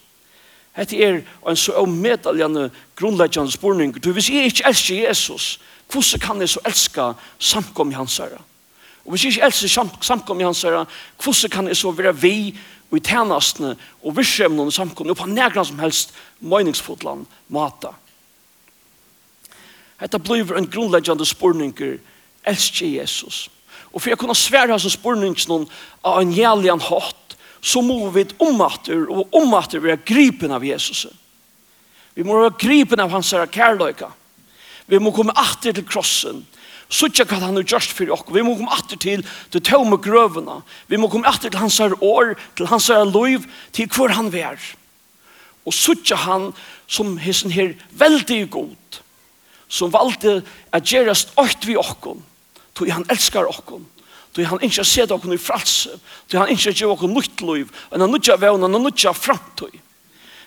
Hette 0.76 0.96
er 1.02 1.22
en 1.48 1.56
så 1.56 1.72
omedalgjande 1.80 2.70
grunnleggjande 2.96 3.52
spurning. 3.52 3.96
Du, 4.04 4.12
hvis 4.12 4.30
jeg 4.30 4.52
ikke 4.52 4.68
elskar 4.68 5.08
Jesus, 5.08 5.60
Hvordan 5.92 6.20
kan 6.20 6.40
jeg 6.40 6.48
så 6.48 6.60
elske 6.66 7.12
samkom 7.38 7.90
i 7.90 7.98
hans 7.98 8.16
herre? 8.18 8.40
Og 9.04 9.14
hvis 9.14 9.24
jeg 9.24 9.36
ikke 9.36 9.46
elsker 9.46 9.90
samkom 10.02 10.40
i 10.40 10.44
hans 10.44 10.62
herre, 10.62 10.86
hvordan 11.22 11.50
kan 11.50 11.68
jeg 11.70 11.76
så 11.76 11.90
være 11.90 12.16
vi 12.20 12.56
og 12.90 12.98
i 12.98 13.02
tjenestene 13.02 13.76
og 14.02 14.16
virkjevnene 14.16 14.72
samkom, 14.72 15.10
og 15.10 15.16
på 15.16 15.26
nærkene 15.30 15.64
som 15.64 15.78
helst 15.78 16.14
meningsfotland 16.40 17.26
mata? 17.48 17.94
Hetta 20.00 20.18
blir 20.18 20.52
en 20.56 20.68
grunnleggjande 20.68 21.24
spurninger, 21.26 21.96
elsker 22.44 22.86
Jesus. 22.86 23.46
Og 23.92 24.02
for 24.02 24.10
jeg 24.10 24.18
kunne 24.18 24.34
svære 24.36 24.74
hans 24.74 24.92
spurningen 24.92 25.68
av 26.04 26.20
en 26.20 26.32
jævlig 26.32 26.74
hatt, 26.90 27.36
så 27.62 27.80
må 27.82 28.10
vi 28.14 28.26
omater 28.38 29.06
og 29.10 29.32
omater 29.34 29.80
være 29.80 30.04
gripen 30.06 30.52
av 30.52 30.64
Jesus. 30.64 31.06
Vi 32.14 32.22
må 32.22 32.36
være 32.40 32.58
gripen 32.60 33.00
av 33.00 33.10
hans 33.10 33.32
herre 33.32 33.48
kærløyka. 33.48 34.10
Vi 34.86 35.00
må 35.02 35.12
komme 35.14 35.34
atter 35.38 35.74
til 35.74 35.86
krossen. 35.86 36.44
Sucha 36.86 37.24
hva 37.26 37.40
han 37.42 37.58
har 37.58 37.66
gjørst 37.66 37.94
for 37.98 38.12
okk. 38.14 38.30
Vi 38.34 38.44
må 38.46 38.54
komme 38.54 38.74
atter 38.74 38.98
til 39.02 39.24
til 39.50 39.62
tømme 39.64 39.98
grøvene. 39.98 40.60
Vi 40.86 40.98
må 41.00 41.10
komme 41.10 41.26
atter 41.26 41.50
til 41.50 41.58
hans 41.58 41.80
år, 41.80 42.36
til 42.56 42.70
hans 42.70 42.86
her 42.92 43.04
liv, 43.04 43.46
til 43.72 43.90
hvor 43.90 44.14
han 44.14 44.30
vær. 44.32 44.60
Og 45.66 45.74
sucha 45.74 46.14
han 46.14 46.52
som 46.86 47.16
hessen 47.18 47.50
her 47.50 47.74
veldig 47.90 48.44
god, 48.50 49.00
som 49.68 49.90
valgte 49.90 50.44
at 50.72 50.86
gerast 50.86 51.34
åkt 51.36 51.66
vi 51.66 51.74
okkom, 51.76 52.22
tog 52.74 52.92
han 52.94 53.06
elskar 53.10 53.48
okkom, 53.50 53.82
tog 54.30 54.46
han 54.46 54.62
ikke 54.62 54.84
sett 54.86 55.10
okkom 55.10 55.34
i 55.34 55.40
fralse, 55.42 55.98
tog 56.30 56.44
han 56.44 56.54
ikke 56.54 56.70
gjør 56.70 56.94
okkom 56.94 57.16
nytt 57.16 57.42
liv, 57.42 57.72
og 57.90 57.98
han 57.98 58.14
nytt 58.14 58.30
av 58.30 58.44
vevn, 58.44 58.62
han 58.62 58.78
nytt 58.86 59.08
framtøy 59.18 59.74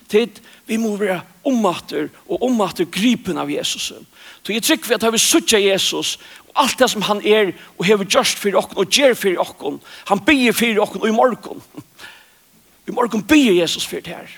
tid 0.10 0.42
vi 0.68 0.78
må 0.78 0.96
være 0.98 1.22
ommatter 1.48 2.10
og 2.28 2.44
ommatter 2.46 2.90
gripen 2.90 3.38
av 3.38 3.52
Jesus. 3.52 3.92
Så 4.44 4.54
jeg 4.54 4.64
trykker 4.64 4.90
vi 4.90 4.98
at 4.98 5.14
vi 5.14 5.22
suttje 5.22 5.62
Jesus 5.62 6.18
og 6.50 6.64
alt 6.64 6.80
det 6.80 6.90
som 6.90 7.06
han 7.06 7.22
er 7.26 7.54
og 7.78 7.86
hever 7.86 8.10
gjørst 8.10 8.40
for 8.42 8.58
okken 8.58 8.82
og 8.82 8.92
gjør 8.94 9.14
for 9.18 9.42
okken. 9.46 9.80
Han 10.10 10.22
byr 10.26 10.54
for 10.58 10.84
okken 10.86 11.02
og 11.02 11.10
i 11.10 11.16
morgen. 11.16 11.64
I 12.88 12.92
morgen 12.92 13.24
byr 13.24 13.52
Jesus 13.62 13.86
for 13.86 14.02
det 14.02 14.16
her. 14.16 14.30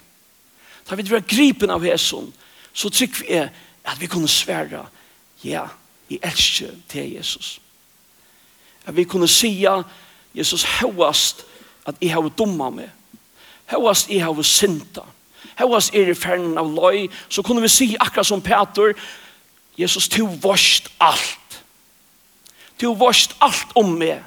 Da 0.89 0.95
vi 0.95 1.07
være 1.07 1.27
gripen 1.27 1.71
av 1.71 1.85
Jesus 1.85 2.33
så 2.73 2.89
trykker 2.89 3.27
vi 3.27 3.39
at 3.83 3.99
vi 3.99 4.07
kunne 4.07 4.27
svære 4.27 4.85
ja, 5.43 5.65
i 6.09 6.19
elsker 6.23 6.75
til 6.89 7.13
Jesus. 7.15 7.61
At 8.85 8.95
vi 8.95 9.03
kunne 9.03 9.27
sija 9.27 9.81
Jesus 10.35 10.63
høyest 10.63 11.45
at 11.85 11.95
jeg 12.01 12.13
har 12.13 12.29
dummet 12.37 12.75
meg. 12.75 12.91
Høyest 13.71 14.09
jeg 14.11 14.23
har 14.25 14.43
synda. 14.43 15.03
Hevas 15.61 15.91
er 15.93 16.11
i 16.11 16.17
fernen 16.17 16.57
av 16.59 16.71
løy, 16.73 17.05
så 17.29 17.43
kunne 17.45 17.63
vi 17.63 17.71
si 17.71 17.91
akkurat 17.99 18.27
som 18.27 18.41
Peter, 18.43 18.95
Jesus, 19.77 20.09
du 20.11 20.25
varst 20.43 20.89
alt. 20.99 21.61
Du 22.81 22.89
varst 22.97 23.37
alt 23.39 23.71
om 23.77 23.93
meg. 23.97 24.25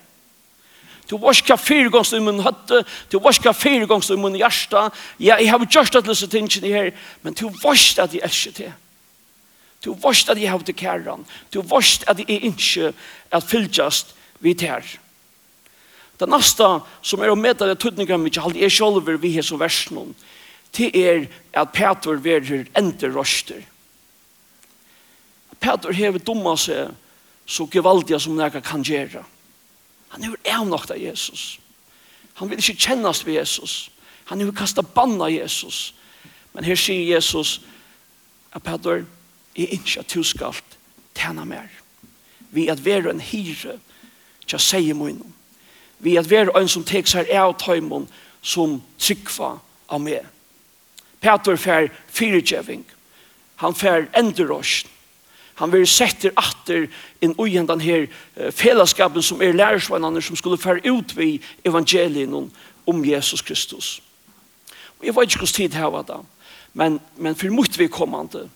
Du 1.11 1.19
varst 1.21 1.45
hva 1.45 1.59
fire 1.61 1.85
fyregångst 1.85 2.17
i 2.17 2.23
min 2.25 2.41
høtte, 2.41 2.81
du 3.13 3.19
varst 3.21 3.45
hva 3.45 3.53
fire 3.53 3.83
fyregångst 3.83 4.15
i 4.15 4.17
min 4.17 4.39
hjärsta. 4.41 4.87
Ja, 5.21 5.37
jeg 5.37 5.51
har 5.53 5.67
gjort 5.67 5.99
at 6.01 6.09
disse 6.09 6.29
tingene 6.33 6.73
her, 6.73 6.91
men 7.23 7.37
du 7.37 7.51
varst 7.63 8.01
at 8.01 8.15
jeg 8.15 8.25
elsker 8.25 8.57
til. 8.57 8.73
Du 9.85 9.93
varst 10.01 10.31
at 10.33 10.41
jeg 10.41 10.51
har 10.51 10.65
til 10.65 10.75
kæren. 10.75 11.27
Du 11.53 11.61
varst 11.61 12.07
at 12.09 12.19
jeg 12.19 12.41
ikke 12.49 12.95
er 13.31 13.41
fylltjast 13.41 14.15
vidt 14.41 14.65
her. 14.65 14.87
Det 16.21 16.29
neste 16.31 16.69
som 17.03 17.21
er 17.21 17.33
å 17.33 17.37
møte 17.37 17.67
det 17.69 17.77
tøtninger 17.83 18.17
mye, 18.17 18.55
er 18.57 18.73
selv 18.73 19.11
vi 19.21 19.35
har 19.35 19.45
som 19.45 19.61
versen 19.61 20.15
det 20.77 20.91
er 20.99 21.27
at 21.55 21.73
Petor 21.73 22.19
verer 22.23 22.67
ender 22.77 23.15
røster. 23.15 23.63
Petor 25.61 25.95
hever 25.95 26.19
dumma 26.19 26.57
seg 26.61 26.91
så 27.47 27.67
gevaldiga 27.71 28.19
som 28.19 28.37
nega 28.37 28.61
kan 28.65 28.83
gjøre. 28.85 29.23
Han 30.15 30.25
er 30.25 30.55
avnakt 30.55 30.91
av 30.91 31.01
Jesus. 31.01 31.59
Han 32.35 32.51
vil 32.51 32.59
ikke 32.59 32.89
kjennes 32.89 33.23
ved 33.27 33.39
Jesus. 33.39 33.91
Han 34.31 34.41
er 34.41 34.53
kasta 34.57 34.83
banna 34.83 35.29
Jesus. 35.31 35.95
Men 36.53 36.65
her 36.65 36.79
sier 36.79 37.15
Jesus 37.15 37.61
at 38.55 38.63
Petor 38.63 39.05
er 39.55 39.75
ikke 39.75 40.01
at 40.01 40.15
du 40.15 40.23
skal 40.23 40.55
tjene 41.15 41.45
mer. 41.47 41.71
Vi 42.55 42.69
at 42.69 42.85
være 42.85 43.11
en 43.11 43.23
hyre 43.23 43.79
til 44.47 44.59
å 44.59 44.63
si 44.63 44.93
munnen. 44.93 45.35
Vi 45.99 46.17
at 46.17 46.31
være 46.31 46.55
en 46.59 46.69
som 46.69 46.85
tek 46.85 47.09
seg 47.11 47.31
av 47.33 47.57
tøymon 47.59 48.07
som 48.43 48.81
tryggva 48.99 49.57
av 49.89 50.03
meg. 50.03 50.23
Peter 51.25 51.57
fær 51.57 51.89
fyrirgjeving. 52.13 52.85
Han 53.63 53.75
fer 53.75 54.11
endurosjen. 54.19 54.91
Han 55.55 55.71
vil 55.71 55.87
sette 55.87 56.33
atter 56.35 56.89
inn 57.23 57.37
ui 57.39 57.53
den 57.55 57.81
her 57.81 58.09
fellesskapen 58.51 59.23
som 59.23 59.43
er 59.43 59.55
lærersvannene 59.55 60.23
som 60.23 60.37
skulle 60.37 60.59
fære 60.59 60.83
ut 60.91 61.15
vi 61.15 61.39
evangelien 61.65 62.35
om 62.87 63.05
Jesus 63.07 63.43
Kristus. 63.43 64.01
Og 64.99 65.07
jeg 65.07 65.15
vet 65.15 65.31
ikke 65.31 65.45
hvordan 65.45 65.55
tid 65.55 65.79
her 65.79 65.93
var 65.95 66.03
da, 66.09 66.19
men, 66.75 66.99
men 67.17 67.39
for 67.39 67.55
mot 67.55 67.79
vi 67.79 67.87
kommande 67.87 68.49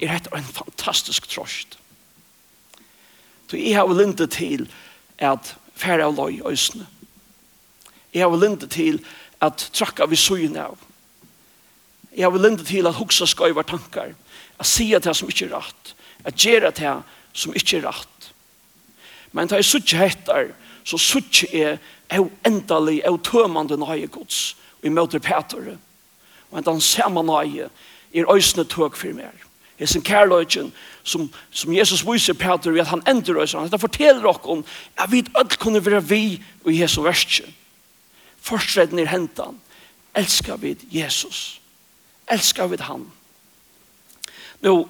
er 0.00 0.16
dette 0.16 0.32
en 0.32 0.48
fantastisk 0.48 1.28
trost. 1.28 1.76
Så 3.50 3.60
jeg 3.60 3.76
har 3.76 3.92
lindet 3.92 4.32
til 4.32 4.64
at 5.18 5.52
fære 5.76 6.08
av 6.08 6.16
løy 6.16 6.40
øsene. 6.48 6.88
Jeg 8.14 8.24
har 8.24 8.40
lindet 8.40 8.72
til 8.72 9.04
at 9.44 9.68
trakka 9.76 10.08
vi 10.08 10.16
søgne 10.16 10.64
av. 10.72 10.80
Jeg 12.16 12.30
har 12.30 12.38
linde 12.38 12.64
til 12.64 12.86
at 12.86 12.96
hoksa 12.96 13.26
skøyver 13.28 13.62
tankar. 13.62 14.14
At 14.58 14.66
sia 14.66 14.98
det 14.98 15.16
som 15.16 15.28
ikke 15.28 15.50
er 15.50 15.58
rett. 15.58 15.94
At 16.24 16.34
gjøre 16.40 16.70
det 16.72 16.94
som 17.36 17.54
ikke 17.54 17.76
er 17.76 17.88
rett. 17.90 18.30
Men 19.32 19.48
da 19.48 19.58
jeg 19.60 19.68
suttje 19.68 20.00
hettar, 20.00 20.54
så 20.84 20.98
suttje 20.98 21.48
er 21.52 21.76
au 22.16 22.30
endelig, 22.46 23.02
au 23.04 23.18
tømande 23.18 23.76
nøye 23.76 24.08
gods. 24.08 24.56
Og 24.80 24.88
i 24.88 24.92
møter 24.92 25.20
Petere. 25.20 25.76
Og 26.50 26.64
den 26.64 26.80
samme 26.80 27.22
nøye 27.22 27.68
er 28.14 28.32
øysene 28.32 28.64
tøk 28.64 28.96
for 28.96 29.12
mer. 29.12 29.34
sin 29.84 30.02
kærløgjen 30.02 30.72
som, 31.04 31.30
som 31.50 31.72
Jesus 31.72 32.06
viser 32.06 32.32
Peter 32.32 32.70
ved 32.70 32.80
at 32.80 32.86
han 32.86 33.02
ender 33.08 33.40
øysene. 33.40 33.68
Han 33.68 33.78
forteller 33.78 34.22
dere 34.22 34.40
om 34.44 34.64
at 34.96 35.12
vi 35.12 35.24
alt 35.34 35.58
kunne 35.58 35.84
være 35.86 36.08
vi 36.08 36.42
og 36.64 36.78
Jesu 36.78 37.02
verste. 37.02 37.42
Forstredden 38.40 38.98
er 38.98 39.06
hentan. 39.06 39.60
Elskar 40.14 40.56
vi 40.56 40.76
Jesus. 40.90 40.96
Jesus 41.02 41.60
elskar 42.30 42.68
vi 42.68 42.78
han. 42.80 43.06
Nå, 44.60 44.88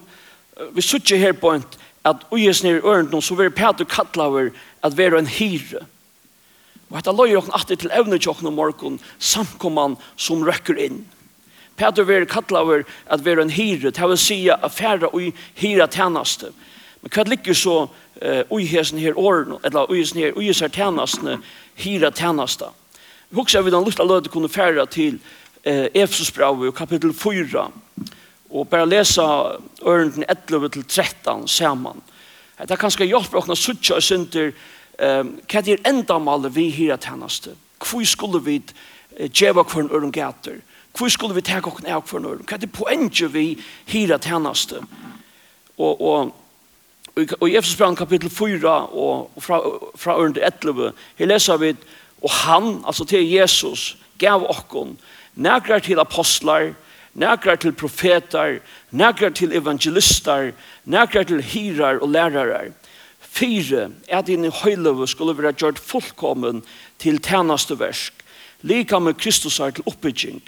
vi 0.73 0.81
sitter 0.81 1.17
her 1.17 1.33
på 1.33 1.51
en, 1.53 1.65
at 2.07 2.23
uges 2.31 2.63
nere 2.63 2.79
i 2.79 2.85
ørenden, 2.85 3.21
så 3.21 3.35
vil 3.35 3.51
Peter 3.51 3.85
kalla 3.85 4.29
over 4.29 4.49
at 4.83 4.97
vi 4.97 5.03
er 5.03 5.17
en 5.17 5.27
hyre. 5.27 5.83
Og 6.87 6.95
dette 6.95 7.11
løy 7.11 7.33
dere 7.33 7.53
alltid 7.53 7.83
til 7.83 7.93
evne 7.93 8.19
til 8.19 8.31
åkne 8.31 8.53
morgen, 8.55 8.99
samkomman 9.19 9.97
som 10.15 10.45
røkker 10.47 10.79
inn. 10.79 11.03
Peter 11.77 12.07
vil 12.07 12.25
kalla 12.29 12.63
over 12.63 12.85
at 13.11 13.25
vi 13.25 13.31
er 13.31 13.41
en 13.43 13.53
hyre, 13.53 13.91
til 13.91 14.13
å 14.13 14.19
si 14.19 14.39
at 14.49 14.71
færre 14.73 15.11
og 15.11 15.43
hyre 15.59 15.87
tjeneste. 15.91 16.53
Men 17.03 17.13
hva 17.13 17.27
ligger 17.27 17.57
så 17.57 17.75
uh, 17.85 18.43
uges 18.49 18.91
her 18.97 19.19
åren, 19.19 19.59
eller 19.63 19.91
uges 19.91 20.15
nere, 20.15 20.33
uges 20.37 20.63
her 20.63 20.71
tjenestene, 20.73 21.37
hyre 21.83 22.11
tjeneste? 22.15 22.71
Vi 23.29 23.41
husker 23.41 23.61
vi 23.61 23.75
den 23.75 23.83
lukta 23.83 24.07
løte 24.07 24.31
kunne 24.31 24.49
færre 24.49 24.87
til 24.87 25.19
eh, 25.63 25.87
Efesus 25.93 26.31
brev 26.31 26.71
kapitel 26.73 27.13
4 27.13 27.71
og 28.49 28.69
bare 28.69 28.87
lesa 28.89 29.25
ørenden 29.83 30.23
11 30.29 30.69
til 30.69 30.83
13 30.83 31.47
saman. 31.47 32.01
Det 32.61 32.71
er 32.71 32.79
kanskje 32.79 33.05
hjelp 33.05 33.35
å 33.35 33.55
suttje 33.55 33.97
og 33.97 34.03
synder 34.03 34.53
eh, 34.99 35.23
hva 35.23 35.61
det 35.61 35.77
er 35.77 35.85
endamalet 35.89 36.55
vi 36.55 36.69
her 36.71 36.97
tjeneste. 36.97 37.55
Hvor 37.77 38.05
skulle 38.05 38.41
vi 38.43 38.61
eh, 39.17 39.29
djeva 39.29 39.63
hver 39.63 39.83
en 39.83 39.91
øren 39.91 40.11
gater? 40.11 40.61
Hvor 40.97 41.09
skulle 41.09 41.35
vi 41.35 41.45
teka 41.45 41.69
hver 41.69 41.85
en 41.85 42.01
hver 42.01 42.19
en 42.19 42.25
øren? 42.31 42.47
Hva 42.47 42.57
er 42.57 42.63
det 42.63 42.71
poenget 42.71 43.33
vi 43.33 43.47
her 43.85 44.17
tjeneste? 44.17 44.81
Og, 45.77 46.01
og 46.01 46.35
Og 47.17 47.49
i 47.49 47.55
Efesus 47.57 47.77
brev 47.77 47.95
kapittel 47.95 48.29
4 48.29 48.69
og 48.93 49.31
fra, 49.41 49.57
fra 49.95 50.17
under 50.21 50.41
11, 50.45 50.91
her 51.17 51.25
leser 51.25 51.57
vi, 51.57 51.71
og 52.21 52.29
han, 52.31 52.83
altså 52.85 53.05
til 53.05 53.25
Jesus, 53.25 53.97
gav 54.19 54.45
okkon 54.49 54.97
nekrar 55.37 55.79
til 55.85 56.01
apostlar, 56.01 56.73
nekrar 57.13 57.55
til 57.61 57.73
profetar, 57.73 58.59
nekrar 58.91 59.33
til 59.37 59.53
evangelistar, 59.55 60.51
nekrar 60.85 61.23
til 61.29 61.41
hirar 61.41 62.01
og 62.01 62.09
lærarar. 62.09 62.73
Fyre, 63.21 63.89
at 64.09 64.27
din 64.27 64.45
i 64.45 64.53
høyløve 64.63 65.07
skulle 65.07 65.37
være 65.37 65.53
gjort 65.53 65.79
fullkommen 65.79 66.63
til 66.99 67.21
tjeneste 67.21 67.79
versk, 67.79 68.13
lika 68.61 68.99
med 68.99 69.13
Kristusar 69.13 69.69
til 69.69 69.85
oppbygging, 69.85 70.41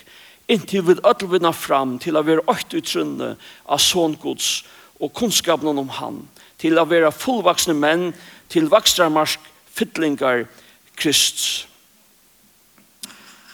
inntil 0.50 0.88
vi 0.88 0.98
ødelvinna 1.06 1.52
fram 1.54 2.00
til 2.02 2.18
å 2.18 2.26
være 2.26 2.46
økt 2.50 2.74
utrunne 2.74 3.36
av 3.70 3.82
sångods 3.84 4.64
og 5.00 5.14
kunnskapen 5.14 5.78
om 5.78 5.90
han, 6.00 6.24
til 6.58 6.80
å 6.82 6.88
være 6.90 7.14
fullvaksne 7.14 7.76
menn, 7.78 8.10
til 8.50 8.70
vakstramarsk, 8.72 9.40
fytlingar, 9.70 10.48
Kristus. 10.98 11.68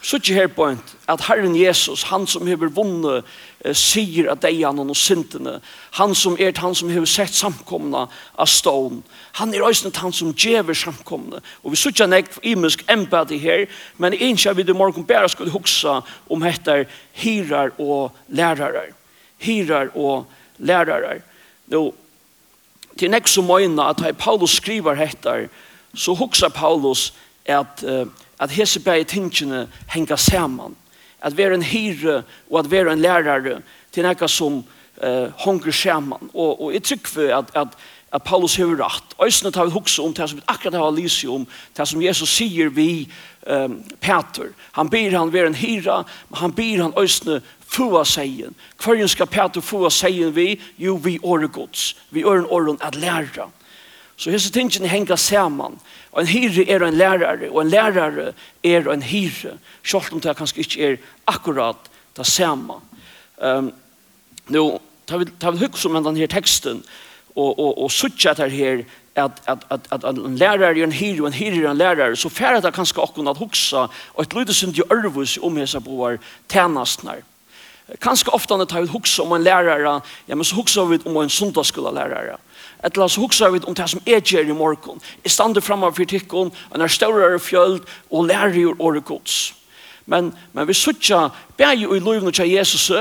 Så 0.05 0.19
ikke 0.19 0.33
her 0.37 0.49
på 0.53 0.67
en, 0.69 0.81
at 1.09 1.23
Herren 1.25 1.55
Jesus, 1.57 2.03
han 2.11 2.27
som 2.29 2.45
hever 2.45 2.69
vunnet, 2.69 3.25
eh, 3.65 3.73
sier 3.73 4.27
at 4.29 4.43
deg 4.43 4.59
han 4.61 4.77
og 4.83 4.93
sintene, 4.93 5.55
han 5.97 6.11
som 6.13 6.35
er 6.37 6.53
han 6.61 6.75
som 6.77 6.91
hever 6.93 7.09
sett 7.09 7.33
samkomna 7.33 8.03
av 8.37 8.45
stån, 8.45 8.99
han 9.39 9.53
er 9.53 9.63
også 9.65 9.89
han 9.97 10.13
som 10.13 10.33
djever 10.37 10.77
samkomna. 10.77 11.39
Og 11.63 11.73
vi 11.73 11.79
sier 11.81 11.95
ikke 11.95 12.07
nekt 12.11 12.37
imensk 12.45 12.83
empati 12.85 13.39
her, 13.41 13.65
men 13.97 14.13
ikke 14.13 14.53
vi 14.59 14.67
i 14.69 14.75
morgen 14.77 15.07
bare 15.09 15.29
skulle 15.29 15.55
huske 15.55 15.97
om 16.29 16.45
dette 16.45 16.85
hirar 17.17 17.73
og 17.79 18.13
lærere. 18.29 18.91
Hirar 19.41 19.89
og 19.95 20.27
lærere. 20.59 21.23
Nå, 21.73 21.81
til 22.99 23.09
nekt 23.09 23.33
som 23.33 23.49
øyne 23.49 23.89
at 23.89 24.05
Paulus 24.21 24.61
skriver 24.61 25.01
dette, 25.01 25.49
så 25.95 26.13
husker 26.13 26.53
Paulus 26.53 27.09
at 27.45 27.83
uh, 27.83 28.05
at 28.39 28.51
hese 28.51 28.79
bæ 28.79 29.03
tingene 29.03 29.67
henga 29.87 30.15
saman. 30.15 30.75
At 31.21 31.37
vera 31.37 31.55
en 31.55 31.63
hyre 31.63 32.23
og 32.51 32.59
at 32.59 32.71
vera 32.71 32.93
en 32.93 33.01
lærare 33.01 33.61
til 33.91 34.03
nekka 34.03 34.27
som 34.27 34.63
eh, 35.03 35.31
hongur 35.45 35.71
saman. 35.71 36.29
Og, 36.33 36.61
og 36.61 36.73
jeg 36.73 36.83
trykker 36.83 37.37
at, 37.37 37.51
at, 37.55 37.67
at 38.13 38.23
Paulus 38.23 38.55
hefur 38.55 38.77
rett. 38.83 39.15
Øysene 39.23 39.51
tar 39.51 39.65
vi 39.65 39.71
hukse 39.71 40.01
om 40.01 40.13
det 40.13 40.29
som 40.29 40.37
vi 40.37 40.47
akkurat 40.47 40.79
har 40.79 40.91
lyst 40.91 41.25
om, 41.25 41.47
det 41.77 41.87
som 41.87 42.01
Jesus 42.01 42.29
sier 42.29 42.69
vi 42.69 43.09
um, 43.47 43.83
Peter. 44.01 44.51
Han 44.71 44.89
ber 44.89 45.17
han 45.17 45.33
vera 45.33 45.47
en 45.47 45.55
hyra, 45.55 46.03
han 46.33 46.53
ber 46.53 46.83
han 46.83 46.93
øysene 46.97 47.41
fua 47.67 48.03
seien. 48.05 48.55
Hverjen 48.83 49.07
skal 49.07 49.27
Peter 49.27 49.61
fua 49.61 49.89
seien 49.89 50.35
vi? 50.35 50.55
Jo, 50.77 50.95
vi 50.95 51.19
åregods. 51.23 51.95
Vi 52.09 52.23
åren 52.23 52.47
åren 52.49 52.77
at 52.81 52.95
læra. 52.95 53.49
Så 54.17 54.31
hese 54.31 54.51
tingene 54.51 54.87
henger 54.87 55.19
sammen. 55.19 55.79
Og 56.15 56.21
en 56.21 56.27
hyre 56.31 56.63
er 56.71 56.83
en 56.85 56.95
lærare, 56.95 57.49
og 57.51 57.61
en 57.61 57.69
lærare 57.69 58.31
er 58.63 58.91
en 58.91 59.03
hyre. 59.03 59.57
Selv 59.83 60.13
om 60.13 60.21
det 60.23 60.37
kanskje 60.37 60.63
ikke 60.63 60.91
er 60.91 60.97
akkurat 61.27 61.89
det 62.17 62.27
samme. 62.27 62.79
Um, 63.37 63.73
nå, 64.47 64.63
tar 65.07 65.19
vi, 65.19 65.25
tar 65.39 65.51
vi 65.51 65.65
hukse 65.65 65.89
om 65.89 65.99
denne 65.99 66.19
här 66.19 66.27
teksten, 66.31 66.83
og, 67.35 67.59
og, 67.59 67.83
og 67.83 67.91
suttje 67.91 68.31
etter 68.31 68.47
her, 68.49 68.85
at, 69.15 69.41
at, 69.47 69.65
at, 69.71 69.91
at 69.91 70.15
en 70.15 70.39
lærare 70.39 70.79
er 70.79 70.83
en 70.83 70.95
hyre, 70.95 71.21
og 71.21 71.27
en 71.27 71.35
hyre 71.35 71.65
er 71.65 71.71
en 71.71 71.77
lærare, 71.77 72.15
så 72.15 72.29
færre 72.29 72.61
det 72.61 72.73
kanskje 72.73 73.03
akkurat 73.03 73.35
at 73.35 73.43
huksa, 73.43 73.87
og 74.13 74.23
et 74.23 74.33
lydesynd 74.33 74.79
i 74.79 74.87
ørvus 74.91 75.37
om 75.43 75.59
hese 75.59 75.79
boar 75.83 76.17
tjenestene. 76.47 77.19
Kanskje 78.01 78.33
ofte 78.33 78.55
når 78.55 78.81
vi 78.81 78.95
hukse 78.95 79.23
om 79.23 79.35
en 79.35 79.43
lærare, 79.43 79.99
ja, 80.27 80.35
men 80.35 80.47
så 80.47 80.55
hukse 80.55 80.87
vi 80.87 81.03
om 81.05 81.17
en 81.19 81.29
sundagsskola 81.29 81.91
lærare 81.91 82.39
Et 82.85 82.97
la 82.97 83.03
oss 83.03 83.17
hugsa 83.17 83.49
vid 83.49 83.65
om 83.65 83.73
det 83.75 83.87
som 83.89 84.01
er 84.05 84.21
gjer 84.21 84.45
i 84.45 84.53
morgon. 84.53 85.01
Jeg 85.23 85.31
stander 85.31 85.61
framme 85.61 85.89
for 85.93 86.05
tikkon, 86.05 86.51
en 86.75 86.81
er 86.81 86.87
større 86.87 87.39
fjöld 87.39 87.81
og 88.11 88.25
lærer 88.25 88.53
i 88.53 88.65
året 88.65 89.05
gods. 89.05 89.55
Men, 90.05 90.33
men 90.53 90.67
vi 90.67 90.73
suttja 90.73 91.29
bæg 91.57 91.81
i 91.81 91.99
loven 91.99 92.33
til 92.33 92.51
Jesus 92.51 92.91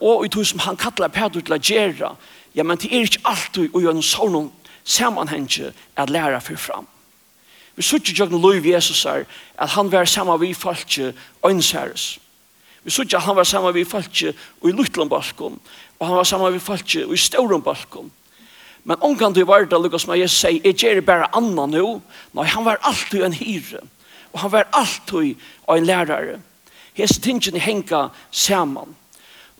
og 0.00 0.26
i 0.26 0.28
tog 0.28 0.46
som 0.46 0.58
han 0.58 0.76
kallar 0.76 1.08
Petur 1.08 1.40
til 1.40 1.56
å 1.56 1.62
gjera. 1.62 2.14
Ja, 2.54 2.62
men 2.62 2.76
det 2.76 2.92
er 2.92 3.06
ikke 3.06 3.24
alltid 3.24 3.72
å 3.72 3.80
gjøre 3.80 3.96
noen 3.96 4.04
sånn 4.04 4.50
sammanhenge 4.84 5.72
at 5.96 6.10
læra 6.10 6.40
for 6.44 6.60
fram. 6.60 6.88
Vi 7.76 7.86
suttja 7.86 8.12
jøgn 8.12 8.36
loven 8.36 8.66
Jesus 8.68 9.06
er 9.08 9.24
at 9.56 9.72
han 9.76 9.88
var 9.92 10.04
saman 10.04 10.40
vi 10.42 10.52
falskje 10.52 11.14
øynsæres. 11.46 12.18
Vi 12.84 12.92
suttja 12.92 13.20
han 13.24 13.36
var 13.36 13.48
saman 13.48 13.74
vi 13.74 13.84
falskje 13.88 14.34
og 14.60 14.68
i 14.68 14.76
luttlandbalkom 14.76 15.60
og 15.98 16.06
han 16.06 16.16
var 16.16 16.28
saman 16.28 16.52
vi 16.52 16.60
falskje 16.60 17.06
og 17.06 17.14
i 17.16 17.20
staurenbalkom 17.20 18.10
Men 18.90 18.98
omkant 19.06 19.38
i 19.38 19.46
varda, 19.46 19.78
Lukas, 19.78 20.08
når 20.08 20.24
jeg 20.24 20.30
sier, 20.34 20.64
jeg 20.66 20.74
gjør 20.82 21.00
bare 21.06 21.28
anna 21.38 21.68
nå. 21.70 22.00
Nei, 22.34 22.46
han 22.50 22.64
var 22.66 22.80
alltid 22.82 23.22
en 23.22 23.36
hyre. 23.38 23.84
Og 24.32 24.40
han 24.42 24.50
var 24.50 24.66
alltid 24.74 25.38
en 25.70 25.86
lærare. 25.86 26.40
Hese 26.98 27.20
tingene 27.22 27.62
henga 27.62 28.08
saman. 28.34 28.96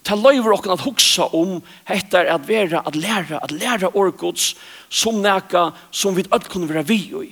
Ta 0.03 0.19
løyver 0.19 0.57
okken 0.57 0.75
at 0.75 0.83
hugsa 0.83 1.29
om 1.37 1.61
hetta 1.87 2.25
er 2.25 2.33
at 2.35 2.49
vera, 2.49 2.83
at 2.83 2.99
læra, 2.99 3.39
at 3.45 3.55
læra 3.55 3.93
årgods 3.95 4.57
som 4.89 5.23
neka 5.23 5.69
som 5.95 6.19
vi 6.19 6.27
alt 6.35 6.51
kunne 6.51 6.67
vera 6.67 6.83
vi 6.83 6.99
i. 7.23 7.31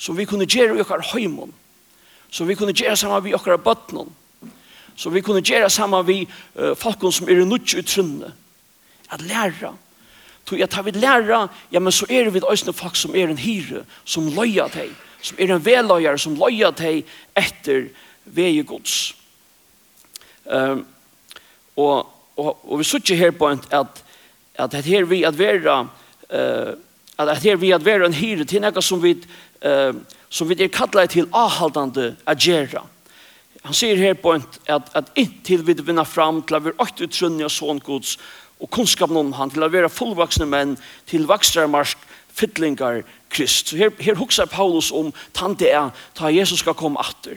Som 0.00 0.16
vi 0.16 0.24
kunne 0.24 0.48
gjere 0.48 0.78
i 0.78 0.80
okkar 0.86 1.04
høymon. 1.12 1.52
Som 2.32 2.48
vi 2.48 2.56
kunne 2.56 2.72
gjere 2.72 2.96
saman 2.96 3.26
vi 3.28 3.36
okkar 3.36 3.60
bøtnon. 3.60 4.08
Som 4.96 5.12
vi 5.12 5.20
kunne 5.20 5.44
gjere 5.44 5.68
saman 5.68 6.08
vi 6.08 6.22
uh, 6.24 6.72
folkon 6.72 7.12
som 7.12 7.28
er 7.28 7.44
i 7.44 7.48
nudge 7.48 7.84
utrunne. 7.84 8.32
At 9.12 9.20
læra. 9.20 9.50
At 9.50 9.68
læra 9.68 9.78
Tog 10.44 10.60
jeg 10.60 10.68
tar 10.70 10.84
vi 10.84 10.92
læra, 10.92 11.48
ja, 11.72 11.80
men 11.80 11.92
så 11.92 12.06
er 12.08 12.30
vi 12.30 12.40
øyne 12.40 12.72
folk 12.72 12.96
som 12.96 13.14
er 13.16 13.28
en 13.28 13.38
hyre, 13.38 13.84
som 14.04 14.28
løyer 14.28 14.68
dig, 14.68 14.90
som 15.22 15.38
er 15.40 15.54
en 15.54 15.64
veløyer, 15.64 16.16
som 16.16 16.36
løyer 16.36 16.70
dig 16.70 17.04
etter 17.36 17.88
veie 18.24 18.62
gods. 18.62 19.14
Um, 20.44 20.84
og, 21.76 22.10
og, 22.36 22.58
og 22.68 22.78
vi 22.78 22.84
sitter 22.84 23.16
her 23.16 23.30
på 23.30 23.48
att, 23.48 23.72
at, 23.72 24.04
at, 24.54 24.72
det 24.72 24.84
her 24.84 25.04
vi 25.04 25.22
at 25.24 25.38
være, 25.38 25.80
uh, 25.80 26.72
at, 27.18 27.28
det 27.28 27.42
her 27.42 27.56
vi 27.56 27.70
at 27.70 27.84
være 27.84 28.06
en 28.06 28.14
hyre 28.14 28.44
til 28.44 28.60
noe 28.60 28.82
som 28.82 29.02
vi, 29.02 29.14
uh, 29.64 29.96
som 30.28 30.48
vi 30.48 30.58
er 30.60 30.68
kallet 30.68 31.10
til 31.10 31.30
avhaldende 31.32 32.16
agera. 32.26 32.84
Han 33.64 33.74
sier 33.74 33.96
her 33.96 34.14
på 34.14 34.32
att, 34.32 34.60
at, 34.68 34.90
at 34.94 35.12
inntil 35.16 35.66
vi 35.66 35.72
vinner 35.72 36.04
fram 36.04 36.42
til 36.42 36.54
at 36.54 36.64
vi 36.64 36.74
er 36.74 36.82
åtte 36.84 37.08
utrunne 37.08 37.48
og 37.48 37.52
sånn 37.52 37.80
gods, 37.80 38.18
og 38.64 38.70
kunnskapen 38.72 39.16
om 39.20 39.32
han, 39.36 39.50
til 39.52 39.64
å 39.64 39.68
være 39.68 39.92
fullvaksne 39.92 40.46
menn, 40.48 40.78
til 41.10 41.26
vakstrarmarsk, 41.28 42.00
fytlingar 42.34 43.02
krist. 43.30 43.68
Så 43.68 43.76
her, 43.78 43.90
her 44.00 44.16
hukser 44.16 44.48
Paulus 44.50 44.88
om 44.94 45.12
tante 45.36 45.68
er, 45.68 45.90
ta 46.16 46.32
Jesus 46.32 46.64
skal 46.64 46.76
komme 46.78 47.02
atter. 47.02 47.36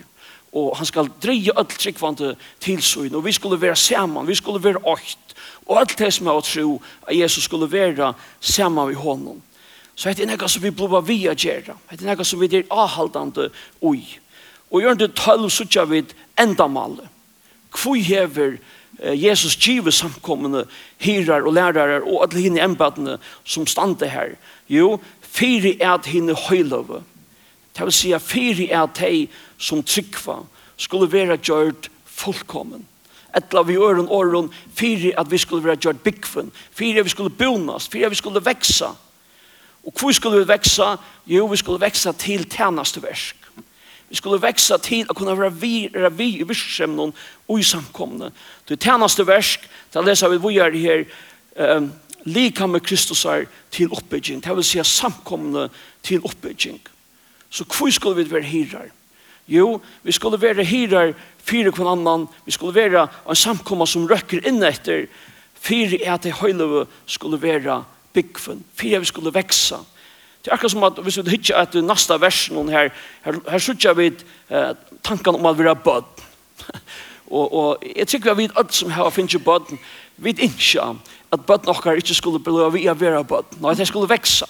Og 0.56 0.72
han 0.80 0.88
skal 0.88 1.12
dreie 1.22 1.54
alt 1.60 1.76
tryggvande 1.76 2.36
tilsyn. 2.64 3.16
og 3.16 3.26
vi 3.26 3.32
skulle 3.36 3.62
være 3.62 3.76
saman, 3.76 4.28
vi 4.28 4.36
skulle 4.36 4.64
være 4.64 4.86
åkt. 4.88 5.36
Og 5.68 5.80
alt 5.80 5.98
det 6.00 6.14
som 6.14 6.28
er 6.28 6.40
å 6.40 6.46
tro, 6.46 6.82
at 7.04 7.18
Jesus 7.18 7.44
skulle 7.44 7.68
være 7.72 8.14
saman 8.40 8.90
vi 8.90 8.96
honom. 8.96 9.44
Så 9.96 10.14
det 10.14 10.24
er 10.24 10.32
noe 10.32 10.48
som 10.48 10.64
vi 10.64 10.72
blir 10.72 11.02
vi 11.04 11.20
å 11.28 11.36
gjøre. 11.36 11.76
Det 11.92 12.02
er 12.02 12.16
noe 12.16 12.26
som 12.26 12.40
vi 12.40 12.50
er 12.56 12.72
avhaldande 12.72 13.50
ui. 13.82 14.06
Og 14.72 14.82
gjør 14.82 14.96
det 14.96 15.16
tølv 15.18 15.50
sutja 15.52 15.84
vid 15.90 16.14
endamallet. 16.40 17.10
Hvor 17.76 18.00
hever 18.00 18.56
Jesus? 18.56 18.77
Jesus 19.04 19.56
giver 19.56 19.92
samkommende 19.92 20.66
hyrer 20.98 21.46
og 21.46 21.54
lærere 21.54 22.02
og 22.02 22.24
alle 22.24 22.42
henne 22.42 22.64
embedene 22.64 23.18
som 23.44 23.68
stande 23.68 24.10
her. 24.10 24.34
Jo, 24.70 25.00
fire 25.22 25.76
er 25.82 25.92
at 25.92 26.06
henne 26.06 26.36
høyløve. 26.50 27.04
Det 27.78 27.86
vil 27.86 27.94
si 27.94 28.12
at 28.12 28.22
fire 28.22 28.72
er 28.72 28.84
at 28.84 29.00
de 29.00 29.28
som 29.58 29.84
tryggva 29.84 30.42
skulle 30.78 31.12
være 31.12 31.38
gjørt 31.38 31.92
fullkommen. 32.06 32.86
Etla 33.38 33.62
vi 33.62 33.78
øren 33.78 34.08
åren, 34.10 34.50
fire 34.74 35.14
at 35.20 35.32
vi 35.32 35.38
skulle 35.38 35.64
være 35.64 35.76
gjørt 35.76 36.02
byggfunn. 36.02 36.52
fire 36.72 37.00
at 37.00 37.06
vi 37.06 37.10
skulle 37.10 37.30
bonas. 37.30 37.88
fire 37.88 38.06
at 38.06 38.12
vi 38.12 38.16
skulle 38.16 38.46
veksa. 38.46 38.96
Og 39.86 39.94
hvor 40.00 40.12
skulle 40.12 40.40
vi 40.40 40.48
veksa? 40.48 40.96
Jo, 41.28 41.46
vi 41.46 41.58
skulle 41.58 41.82
veksa 41.82 42.12
til 42.12 42.50
tjenesteversk. 42.50 43.47
Vi 44.10 44.16
skulle 44.16 44.38
växa 44.38 44.78
till 44.78 45.06
att 45.10 45.18
kunna 45.18 45.36
vara 45.36 45.50
vi, 45.50 45.88
vara 45.94 46.10
vi 46.10 46.40
i 46.40 46.44
virksomheten 46.44 47.14
och 47.46 47.60
i 47.60 47.64
samkomna. 47.64 48.32
Det 48.66 48.84
tjänaste 48.84 49.24
värsk, 49.24 49.60
där 49.92 50.04
läser 50.04 50.30
vi 50.30 50.38
vad 50.38 50.54
gör 50.54 50.72
det 50.72 50.80
här 50.80 51.06
um, 51.56 51.92
lika 52.24 52.68
med 52.68 52.86
Kristus 52.86 53.26
är 53.26 53.48
till 53.70 53.92
uppbygging. 53.92 54.40
Det 54.40 54.54
vill 54.54 54.64
säga 54.64 54.84
samkomna 54.84 55.70
till 56.02 56.22
uppbygging. 56.24 56.80
Så 57.50 57.66
hur 57.80 57.92
skulle 57.92 58.16
vi 58.16 58.24
vara 58.24 58.42
hirar? 58.42 58.92
Jo, 59.46 59.82
vi 60.02 60.12
skulle 60.12 60.38
vara 60.38 60.64
hirar 60.64 61.14
fyra 61.44 61.72
kvann 61.72 61.88
annan. 61.88 62.28
Vi 62.46 62.52
skulle 62.52 62.90
vara 62.90 63.10
en 63.30 63.36
samkomma 63.36 63.86
som 63.86 64.10
röcker 64.10 64.48
in 64.48 64.64
efter 64.64 65.08
fyra 65.60 65.98
är 66.06 66.12
att 66.12 66.22
det 66.22 66.32
höjlöver 66.32 66.86
skulle 67.06 67.38
vara 67.38 67.86
byggfunn. 68.14 68.64
Fyra 68.76 69.00
vi 69.00 69.06
skulle 69.06 69.32
växa. 69.32 69.80
Det 70.48 70.52
er 70.54 70.56
akkurat 70.56 70.72
som 70.72 70.84
at 70.88 71.00
hvis 71.04 71.18
vi 71.20 71.30
hittar 71.30 71.66
at 71.66 71.74
nästa 71.84 72.16
versen 72.16 72.70
her, 72.70 72.88
her, 73.26 73.36
her 73.52 73.60
sutja 73.60 73.92
vi 73.92 74.06
eh, 74.08 74.70
tanken 75.04 75.36
om 75.36 75.46
at 75.46 75.58
vi 75.60 75.66
er 75.68 75.74
bød. 75.74 76.06
og, 77.36 77.54
og 77.54 77.84
jeg 77.84 78.08
tykker 78.08 78.34
vi 78.34 78.46
vet 78.46 78.56
alt 78.56 78.72
som 78.74 78.94
har 78.96 79.10
finnes 79.12 79.36
bød, 79.44 79.74
vi 80.18 80.32
vet 80.32 80.40
ikke 80.40 80.86
at 81.36 81.44
bød 81.44 81.68
nokkar 81.68 82.00
ikke 82.00 82.16
skulle 82.16 82.40
beløve 82.40 82.78
vi 82.78 82.86
er 82.88 82.96
vera 82.96 83.26
bød. 83.28 83.60
Nei, 83.60 83.76
det 83.76 83.90
skulle 83.92 84.08
veksa. 84.08 84.48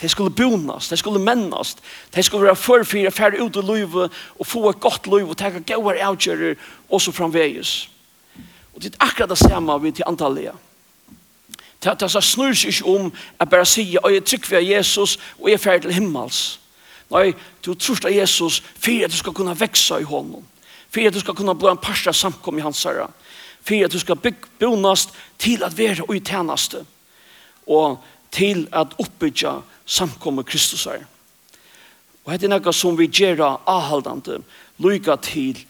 Det 0.00 0.08
skulle 0.10 0.32
bonast, 0.32 0.90
det 0.90 0.98
skulle 0.98 1.20
mennast, 1.20 1.84
det 2.14 2.24
skulle 2.24 2.46
være 2.46 2.56
forfyrir, 2.56 3.10
færre 3.10 3.44
ut 3.44 3.56
i 3.56 3.64
livet, 3.76 4.12
og 4.38 4.46
få 4.46 4.70
et 4.70 4.80
godt 4.80 5.06
liv, 5.06 5.28
og 5.28 5.36
teka 5.36 5.60
gauar 5.68 6.00
avgjører, 6.00 6.56
også 6.88 7.12
framvegis. 7.12 7.90
Og 8.74 8.82
det 8.82 8.94
er 8.94 9.04
akkurat 9.04 9.28
det 9.28 9.38
samme 9.38 9.82
vi 9.82 9.90
til 9.90 10.04
antallet. 10.06 10.52
Det 11.82 12.02
er 12.02 12.08
så 12.08 12.20
snur 12.20 12.54
seg 12.56 12.72
ikke 12.72 12.90
om 12.90 13.10
at 13.38 13.50
bare 13.50 13.66
sier, 13.68 14.00
og 14.02 14.12
jeg 14.14 14.24
trykker 14.24 14.58
av 14.58 14.64
Jesus, 14.64 15.18
og 15.38 15.50
jeg 15.50 15.58
er 15.58 15.62
ferdig 15.62 15.88
til 15.88 15.98
himmels. 15.98 16.58
Nei, 17.12 17.30
du 17.62 17.74
tror 17.74 18.08
av 18.08 18.14
Jesus 18.14 18.62
for 18.74 19.04
at 19.04 19.12
du 19.12 19.18
skal 19.20 19.34
kunne 19.36 19.54
vekse 19.58 20.00
i 20.00 20.08
hånden. 20.08 20.42
For 20.90 21.06
at 21.06 21.14
du 21.14 21.20
skal 21.20 21.36
kunne 21.38 21.54
bli 21.54 21.70
en 21.70 21.82
parsa 21.82 22.12
samkom 22.12 22.58
i 22.58 22.64
hans 22.64 22.82
herre. 22.86 23.10
For 23.66 23.84
at 23.84 23.92
du 23.92 23.98
skal 24.00 24.18
bonast 24.58 25.14
til 25.38 25.62
at 25.66 25.76
være 25.78 26.06
og 26.08 26.16
i 26.16 26.24
tjeneste. 26.24 26.84
Og 27.66 28.00
til 28.32 28.66
at 28.72 28.94
oppbygge 28.98 29.60
samkom 29.86 30.40
med 30.40 30.44
Kristus 30.48 30.84
her. 30.84 31.04
Og 32.24 32.32
dette 32.32 32.48
er 32.48 32.56
noe 32.56 32.72
som 32.74 32.96
vi 32.98 33.06
gjør 33.06 33.60
avholdende, 33.70 34.40
lykke 34.82 35.14
til 35.22 35.60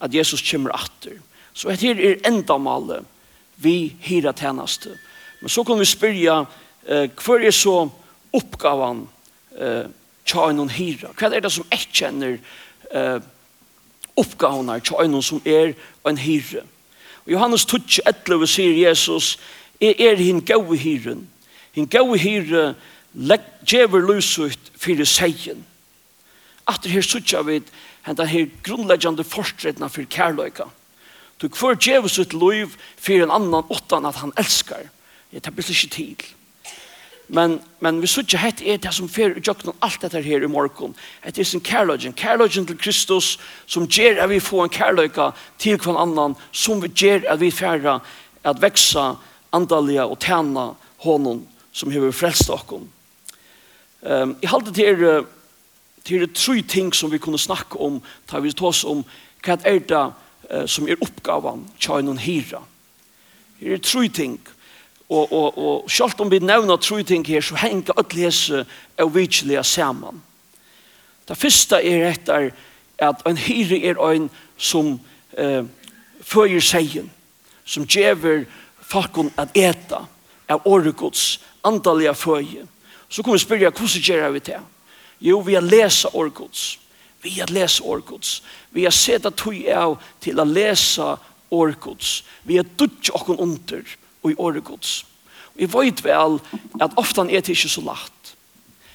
at 0.00 0.14
Jesus 0.14 0.40
kommer 0.48 0.72
atter. 0.72 1.18
Så 1.52 1.68
dette 1.68 1.92
er 1.92 2.22
endamålet 2.28 3.04
vi 3.60 3.96
hyrer 4.04 4.32
tjeneste. 4.36 4.96
Men 5.40 5.48
så 5.48 5.64
kan 5.64 5.78
vi 5.78 5.84
spyrja, 5.88 6.44
eh, 6.86 7.08
hva 7.10 7.38
er 7.40 7.54
så 7.54 7.76
oppgavan 8.32 9.06
eh, 9.58 9.86
tja 10.26 10.46
noen 10.52 10.72
hyra? 10.72 11.12
Hva 11.16 11.30
er 11.30 11.44
det 11.44 11.52
som 11.52 11.66
jeg 11.70 11.88
kjenner 11.92 12.38
eh, 12.90 13.18
oppgavan 14.16 14.72
her 14.72 14.84
tja 14.84 15.06
noen 15.06 15.24
som 15.24 15.42
er 15.44 15.74
en 16.08 16.18
hyra? 16.20 16.64
Og 17.26 17.32
Johannes 17.34 17.66
21 17.66 18.46
sier 18.48 18.76
Jesus, 18.78 19.36
er, 19.80 19.94
er 19.98 20.20
hinn 20.20 20.44
gau 20.46 20.74
hyren. 20.74 21.26
Hinn 21.76 21.88
gau 21.90 22.14
hyre 22.16 22.74
gjever 23.66 24.04
lusut 24.04 24.70
fyrir 24.78 25.08
seien. 25.08 25.64
Atter 26.66 26.90
her 26.90 27.04
sutja 27.04 27.42
vid 27.46 27.68
henta 28.06 28.26
her 28.26 28.48
grunnleggjande 28.64 29.24
forstredna 29.26 29.88
fyrir 29.90 30.08
kærløyka. 30.10 30.68
Du 31.42 31.48
hver 31.48 31.76
gjever 31.76 32.10
ut 32.20 32.32
loiv 32.32 32.76
fyrir 32.96 33.26
en 33.26 33.34
annan 33.34 33.66
åttan 33.68 34.06
at 34.06 34.22
han 34.22 34.32
elskar. 34.38 34.86
Jeg 35.32 35.42
tar 35.42 35.54
blir 35.54 35.70
ikke 35.70 35.94
tid. 35.94 36.26
Men, 37.28 37.58
men 37.82 37.98
vi 37.98 38.06
sier 38.06 38.38
hett 38.38 38.60
er 38.62 38.78
det 38.78 38.92
som 38.94 39.08
fer 39.10 39.34
i 39.34 39.42
jøkken 39.42 39.74
alt 39.82 39.98
dette 40.04 40.22
her 40.22 40.44
i 40.46 40.50
morgen. 40.50 40.94
Det 41.24 41.42
er 41.42 41.48
sin 41.48 41.64
kærløgjen. 41.64 42.14
Kærløgjen 42.14 42.68
til 42.68 42.78
Kristus 42.78 43.32
som 43.66 43.88
gjør 43.90 44.22
at 44.22 44.30
vi 44.30 44.38
får 44.40 44.64
en 44.64 44.74
kærløyga 44.76 45.32
til 45.58 45.80
hver 45.82 45.98
annan 45.98 46.36
som 46.52 46.82
vi 46.82 46.92
gjør 46.94 47.26
at 47.32 47.40
vi 47.42 47.50
færre 47.50 47.98
at 48.46 48.62
veksa 48.62 49.16
andalige 49.56 50.04
og 50.06 50.20
tjene 50.22 50.68
hånden 51.02 51.42
som 51.72 51.90
hever 51.90 52.14
frelst 52.14 52.50
okken. 52.50 52.86
Um, 54.06 54.36
jeg 54.42 54.50
halte 54.50 54.72
til 54.72 55.02
er, 55.02 55.24
til 56.06 56.22
er 56.22 56.30
tre 56.30 56.60
ting 56.62 56.94
som 56.94 57.10
vi 57.10 57.18
kunne 57.18 57.40
snakke 57.42 57.80
om, 57.82 57.98
tar 58.28 58.40
vi 58.40 58.52
til 58.54 58.70
oss 58.70 58.84
om 58.86 59.02
hva 59.42 59.58
er 59.66 59.82
det 59.82 60.04
uh, 60.04 60.66
som 60.66 60.86
er 60.86 61.00
oppgaven 61.02 61.66
til 61.80 62.06
noen 62.06 62.22
hyra. 62.22 62.62
Det 63.58 63.72
er 63.74 63.82
tre 63.82 64.06
ting. 64.08 64.38
Og, 65.08 65.32
og, 65.32 65.58
og 65.58 65.90
selv 65.90 66.18
om 66.18 66.30
vi 66.30 66.38
nevner 66.38 66.76
tro 66.76 67.02
ting 67.02 67.26
her, 67.26 67.40
så 67.40 67.54
henger 67.56 67.94
alle 67.96 68.24
hese 68.26 68.64
og 68.98 69.14
vidtjelige 69.14 69.64
sammen. 69.64 70.22
Det 71.28 71.38
første 71.38 71.78
er 71.82 72.10
etter 72.10 72.50
at 72.98 73.22
en 73.26 73.38
hyre 73.38 73.78
er 73.84 74.00
en 74.10 74.30
som 74.56 74.96
eh, 75.38 75.64
føyer 76.22 76.60
seien, 76.60 77.10
som 77.64 77.86
gjever 77.86 78.46
falkon 78.80 79.32
at 79.38 79.54
eta 79.54 80.06
av 80.48 80.66
åregods 80.66 81.38
andalige 81.66 82.14
føye. 82.14 82.66
Så 83.08 83.22
kommer 83.22 83.38
vi 83.38 83.44
spørre, 83.44 83.70
hvordan 83.70 84.02
gjør 84.02 84.30
vi 84.30 84.38
det? 84.38 84.60
Jo, 85.20 85.38
vi 85.40 85.54
har 85.54 85.62
lesa 85.62 86.08
åregods. 86.14 86.78
Vi 87.22 87.30
har 87.38 87.50
lesa 87.50 87.84
åregods. 87.84 88.42
Vi 88.70 88.84
har 88.84 88.90
sett 88.94 89.26
at 89.26 89.46
vi 89.46 89.66
er 89.66 89.94
til 90.20 90.40
å 90.40 90.44
lesa 90.44 91.16
åregods. 91.50 92.24
Vi 92.44 92.58
har 92.58 92.66
dutt 92.78 93.10
okken 93.14 93.40
under 93.40 93.82
i 94.24 94.34
året 94.38 94.64
gods. 94.64 95.06
Og 95.56 95.72
vet 95.74 96.04
vel 96.04 96.40
at 96.80 96.96
ofte 96.96 97.20
er 97.20 97.40
det 97.40 97.54
ikke 97.54 97.68
så 97.68 97.80
lagt. 97.80 98.36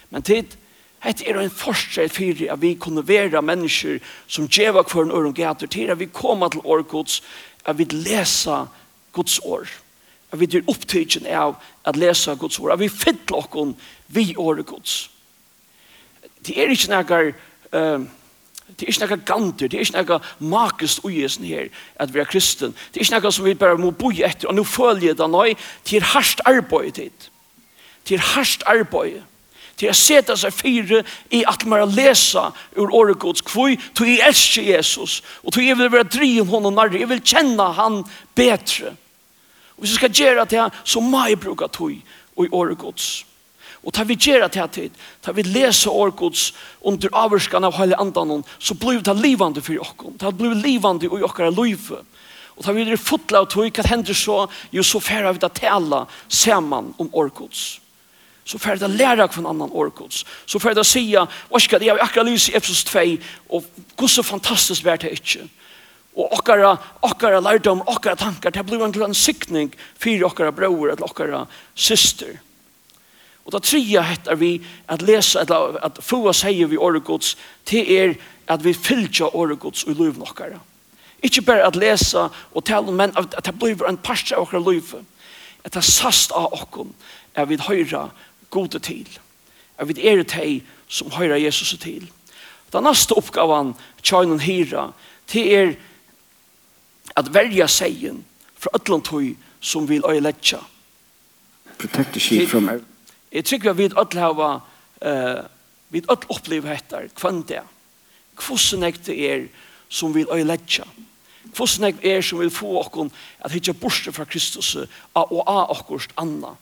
Men 0.10 0.21
tid, 0.21 0.57
det 1.03 1.23
er 1.25 1.39
en 1.39 1.49
forskjell 1.49 2.10
for 2.10 2.43
at 2.53 2.62
vi 2.62 2.73
kunne 2.73 3.07
være 3.07 3.41
mennesker 3.41 3.99
som 4.27 4.47
gjør 4.47 4.71
hver 4.81 5.03
en 5.03 5.12
øren 5.12 5.34
gater 5.34 5.67
til 5.67 5.89
at 5.89 5.99
vi 5.99 6.05
kommer 6.05 6.49
til 6.49 6.62
årgods, 6.63 7.23
at 7.65 7.77
vi 7.77 7.84
leser 7.84 8.67
Guds 9.12 9.39
år. 9.39 9.67
At 10.31 10.39
vi 10.39 10.45
dyr 10.45 10.67
opptidgen 10.67 11.25
av 11.25 11.55
at 11.86 11.97
lese 11.97 12.36
Guds 12.36 12.60
år. 12.60 12.71
At 12.73 12.79
vi 12.79 12.89
fyller 12.89 13.36
okken 13.36 13.75
vi 14.07 14.36
årgods. 14.38 15.10
Det 16.45 16.57
er 16.57 16.71
ikke 16.71 16.91
noe 16.91 17.34
uh, 17.73 18.05
Det 18.79 18.88
er 18.88 18.93
ikke 18.93 19.07
noe 19.07 19.25
ganter, 19.25 19.67
det 19.67 19.79
er 19.79 19.86
ikke 19.86 20.03
noe 20.03 20.49
makest 20.51 21.03
uisen 21.05 21.45
her, 21.45 21.67
at 21.95 22.13
vi 22.13 22.21
er 22.21 22.29
kristen. 22.29 22.75
Det 22.93 23.01
er 23.01 23.05
ikke 23.05 23.19
noe 23.19 23.34
som 23.36 23.45
vi 23.45 23.57
bare 23.57 23.79
må 23.81 23.91
bo 23.91 24.12
etter, 24.12 24.47
og 24.49 24.55
nå 24.57 24.63
følger 24.63 25.12
jeg 25.12 25.19
det 25.19 25.27
nå, 25.29 25.43
det 25.89 25.99
er 25.99 26.07
hardt 26.13 26.41
arbeid 26.49 26.95
dit. 26.97 27.27
Det 28.07 28.17
er 28.17 28.25
hardt 28.34 28.63
arbeid. 28.69 29.21
Det 29.79 29.89
er 29.89 29.97
seta 29.97 30.36
seg 30.38 30.53
fire 30.53 30.99
i 31.34 31.41
at 31.47 31.63
man 31.65 31.89
lesa 31.89 32.51
ur 32.77 32.91
året 32.93 33.17
gods 33.19 33.41
kvøy, 33.41 33.79
to 33.97 34.05
jeg 34.05 34.21
elsker 34.27 34.67
Jesus, 34.75 35.21
og 35.41 35.55
to 35.55 35.63
jeg 35.63 35.77
vil 35.79 35.91
være 35.91 36.10
driv 36.12 36.43
om 36.43 36.51
honom 36.53 36.77
nærre, 36.77 36.99
jeg 36.99 37.10
vil 37.10 37.23
kjenne 37.25 37.65
han 37.77 38.03
bedre. 38.38 38.93
Og 39.73 39.81
hvis 39.81 39.95
jeg 39.95 40.01
skal 40.03 40.13
gjøre 40.13 40.45
det 40.45 40.67
så 40.84 41.01
må 41.01 41.25
jeg 41.25 41.39
bruke 41.41 41.67
tog 41.73 41.91
i 41.91 42.51
året 42.51 42.77
gods. 42.77 43.25
Og 43.81 43.93
tar 43.93 44.05
vi 44.05 44.17
gjør 44.19 44.45
det 44.45 44.67
tid, 44.75 44.97
tar 45.25 45.33
vi 45.33 45.43
lese 45.47 45.89
årgods 45.89 46.51
under 46.85 47.09
avvarskan 47.17 47.65
av 47.65 47.79
hele 47.79 47.97
andan, 47.97 48.43
så 48.59 48.75
blir 48.77 49.01
det 49.01 49.15
livande 49.17 49.61
for 49.61 49.79
oss. 49.81 49.95
Det 50.21 50.33
blir 50.37 50.53
livande 50.53 51.09
i 51.09 51.23
okkara 51.25 51.49
liv. 51.49 51.89
Og 52.55 52.65
tar 52.65 52.77
vi 52.77 52.85
det 52.85 52.99
fotla 53.01 53.41
og 53.41 53.49
tog, 53.49 53.71
hva 53.73 53.87
hender 53.89 54.13
så? 54.13 54.43
Jo, 54.69 54.83
så 54.85 55.01
færre 55.01 55.33
vi 55.33 55.41
det 55.41 55.53
tala 55.57 56.05
saman 56.29 56.91
om 57.01 57.09
årgods. 57.09 57.79
Så 58.45 58.59
færre 58.61 58.83
det 58.83 58.91
lære 58.99 59.25
hver 59.25 59.49
annan 59.49 59.73
årgods. 59.73 60.25
Så 60.45 60.59
færre 60.59 60.77
det 60.77 60.85
sige, 60.85 61.25
hva 61.49 61.61
skal 61.61 61.81
jeg 61.81 61.97
akkurat 61.97 62.29
lyse 62.29 62.51
i 62.51 62.55
Epsos 62.59 62.83
2, 62.85 63.17
og 63.49 63.65
hvor 63.97 64.13
så 64.13 64.21
fantastisk 64.21 64.85
vært 64.85 65.07
det 65.07 65.15
ikke. 65.17 65.47
Og 66.11 66.37
okkara, 66.37 66.75
okkara 67.01 67.41
lærdom, 67.41 67.81
okkara 67.87 68.19
tankar, 68.19 68.53
det 68.53 68.65
blir 68.67 68.83
en 68.85 69.15
sikning 69.15 69.73
for 69.97 70.29
okkara 70.29 70.51
bror 70.53 70.91
eller 70.91 71.07
okkara 71.07 71.45
syster. 71.73 72.37
Og 73.51 73.59
da 73.59 73.67
tredje 73.67 74.03
heter 74.03 74.35
vi 74.39 74.61
at 74.87 75.01
lesa, 75.01 75.41
eller 75.41 75.75
at 75.83 75.99
få 75.99 76.31
seier 76.33 76.69
vi 76.71 76.77
året 76.77 77.03
gods, 77.03 77.35
er 77.67 78.13
at 78.47 78.63
vi 78.63 78.73
fylgja 78.73 79.27
året 79.35 79.59
gods 79.59 79.83
i 79.83 79.93
liv 79.93 80.15
nokkara. 80.17 80.59
Ikke 81.23 81.41
bare 81.41 81.67
at 81.67 81.75
lesa 81.75 82.29
og 82.51 82.63
tale, 82.65 82.91
men 82.91 83.11
at 83.17 83.35
det 83.45 83.59
blir 83.59 83.83
en 83.87 83.97
parst 83.97 84.31
av 84.31 84.45
okkara 84.45 84.71
liv. 84.71 84.95
At 85.65 85.73
det 85.73 85.83
sast 85.83 86.31
av 86.31 86.53
okkon 86.53 86.93
er 87.35 87.45
vi 87.45 87.59
høyra 87.59 88.09
gode 88.49 88.79
til. 88.79 89.07
Er 89.77 89.85
vi 89.85 90.07
er 90.07 90.23
teg 90.23 90.63
som 90.87 91.11
høyra 91.11 91.37
Jesus 91.37 91.75
til. 91.79 92.07
Den 92.71 92.87
neste 92.87 93.17
oppgaven 93.19 93.73
tjøynen 94.01 94.39
hyra, 94.39 94.93
det 95.33 95.43
er 95.55 95.73
at 97.19 97.33
verja 97.33 97.67
seien 97.67 98.23
fra 98.55 98.71
ötlantøy 98.79 99.35
som 99.59 99.89
vil 99.89 100.07
øyeletja. 100.07 100.63
Protect 101.77 102.13
the 102.13 102.19
sheep 102.19 102.47
from 102.47 102.69
Jeg 103.31 103.45
tror 103.45 103.73
vi 103.73 103.89
alle 103.95 104.19
har 104.19 104.61
uh, 105.01 105.45
vi 105.91 106.01
alle 106.07 106.31
opplever 106.31 106.75
dette 106.75 107.09
kvann 107.19 107.43
det. 107.47 107.61
Hvordan 108.39 108.83
er 108.83 108.97
det 109.05 109.15
er 109.27 109.47
som 109.89 110.13
vil 110.15 110.27
øyelegge? 110.31 110.85
Hvordan 111.55 111.87
er 111.87 111.95
det 111.99 112.11
er 112.11 112.21
som 112.21 112.39
vil 112.39 112.51
få 112.51 112.79
oss 112.79 113.11
at 113.39 113.51
hitte 113.51 113.73
borste 113.73 114.11
fra 114.11 114.25
Kristus 114.25 114.75
og 115.13 115.43
av 115.47 115.91
oss 115.91 116.07
anna? 116.17 116.55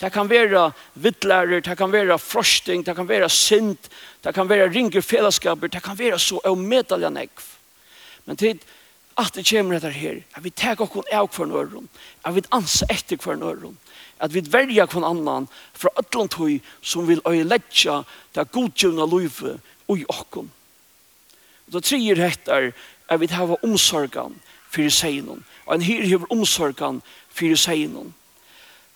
Det 0.00 0.12
kan 0.12 0.28
være 0.28 0.72
vittlærer, 0.94 1.60
det 1.60 1.76
kan 1.76 1.92
være 1.92 2.18
frosting, 2.18 2.84
det 2.84 2.96
kan 2.96 3.08
være 3.08 3.28
sint, 3.32 3.88
det 4.24 4.34
kan 4.34 4.48
være 4.48 4.68
ringer 4.68 5.00
fellesskaper, 5.00 5.68
det 5.68 5.82
kan 5.82 5.98
være 5.98 6.18
så 6.18 6.40
avmedelig 6.44 7.10
nekv. 7.10 7.44
Men 8.26 8.36
tid, 8.36 8.60
at 9.16 9.32
det 9.34 9.46
kommer 9.48 9.76
etter 9.76 9.90
her, 9.90 10.20
at 10.36 10.44
vi 10.44 10.50
tar 10.50 10.80
oss 10.80 10.98
av 11.12 11.30
for 11.32 11.48
nøyron, 11.48 11.88
at 12.24 12.34
vi 12.36 12.44
anser 12.52 12.92
etter 12.92 13.16
for 13.16 13.40
nøyron, 13.40 13.78
at 14.20 14.34
vi 14.34 14.42
verja 14.52 14.86
kvann 14.88 15.04
annan 15.04 15.48
fra 15.76 15.92
ötland 16.00 16.34
høy 16.40 16.60
som 16.80 17.08
vil 17.08 17.22
øyeletja 17.28 18.02
det 18.34 18.50
godgjøvna 18.52 19.06
løyve 19.06 19.58
ui 19.88 20.04
okkon. 20.08 20.48
Og 21.66 21.72
da 21.74 21.82
trier 21.82 22.20
hettar 22.20 22.72
er 23.10 23.20
vi 23.20 23.28
hava 23.30 23.58
omsorgan 23.62 24.34
fyrir 24.72 24.90
seinon. 24.90 25.44
Og 25.66 25.74
en 25.74 25.84
her 25.84 26.06
hever 26.06 26.32
omsorgan 26.32 27.02
fyrir 27.28 27.58
seinon. 27.60 28.14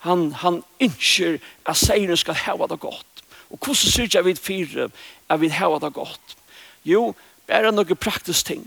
Han, 0.07 0.31
han 0.41 0.61
innskjer 0.79 1.37
at 1.65 1.77
seinon 1.77 2.17
skal 2.17 2.39
hava 2.47 2.67
det 2.71 2.79
godt. 2.81 3.25
Og 3.51 3.59
hvordan 3.59 3.91
syrja 3.91 4.23
vid 4.25 4.39
fyrir 4.41 4.89
er 5.29 5.37
vi 5.37 5.51
hava 5.53 5.79
det 5.83 5.93
godt? 5.93 6.37
Jo, 6.85 7.13
bare 7.47 7.71
noen 7.71 7.99
praktisk 7.99 8.47
ting. 8.47 8.65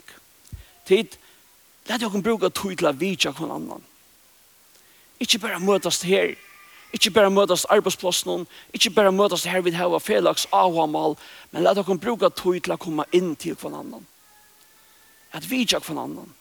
Tid, 0.86 1.16
let 1.88 2.00
dere 2.00 2.22
bruka 2.22 2.52
tog 2.52 2.76
til 2.76 2.88
å 2.88 2.94
vidja 2.94 3.32
kvann 3.34 3.56
annan 3.56 3.82
Ikke 5.20 5.38
bare 5.38 5.60
møtast 5.60 6.02
her. 6.02 6.34
Ikke 6.94 7.10
bare 7.10 7.30
møtast 7.30 7.66
arbeidsplassen. 7.70 8.46
Ikke 8.72 8.90
bare 8.90 9.12
møtast 9.12 9.46
her 9.46 9.60
vi 9.60 9.74
har 9.74 9.98
felaks 9.98 10.46
avhamal. 10.52 11.16
Men 11.50 11.62
la 11.62 11.74
dere 11.74 11.98
bruke 11.98 12.30
tog 12.30 12.62
til 12.62 12.74
å 12.74 12.80
komme 12.80 13.06
inn 13.12 13.34
til 13.36 13.54
hver 13.54 13.74
annan. 13.74 14.06
At 15.34 15.50
vi 15.50 15.64
ikke 15.64 15.82
hver 15.82 15.98
annan. 15.98 16.32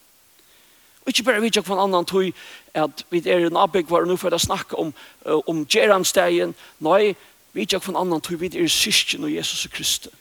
Og 1.03 1.11
ikke 1.11 1.23
bare 1.27 1.41
vi 1.41 1.51
ikke 1.51 1.65
hver 1.67 1.83
annan 1.83 2.05
tog 2.05 2.31
at 2.73 3.05
vi 3.09 3.21
er 3.25 3.47
en 3.47 3.57
abbygg 3.57 3.89
var 3.89 4.05
nå 4.05 4.17
for 4.17 4.33
å 4.33 4.39
snakke 4.39 4.77
om, 4.79 4.93
uh, 5.25 5.41
om 5.49 5.65
Geranstegen. 5.65 6.55
Nei, 6.79 7.15
vi 7.53 7.65
ikke 7.65 7.81
hver 7.81 7.97
annan 7.99 8.21
tog 8.21 8.41
vi 8.41 8.53
er 8.53 8.69
syskjen 8.71 9.25
og 9.25 9.33
Jesus 9.33 9.67
Kristus 9.73 10.13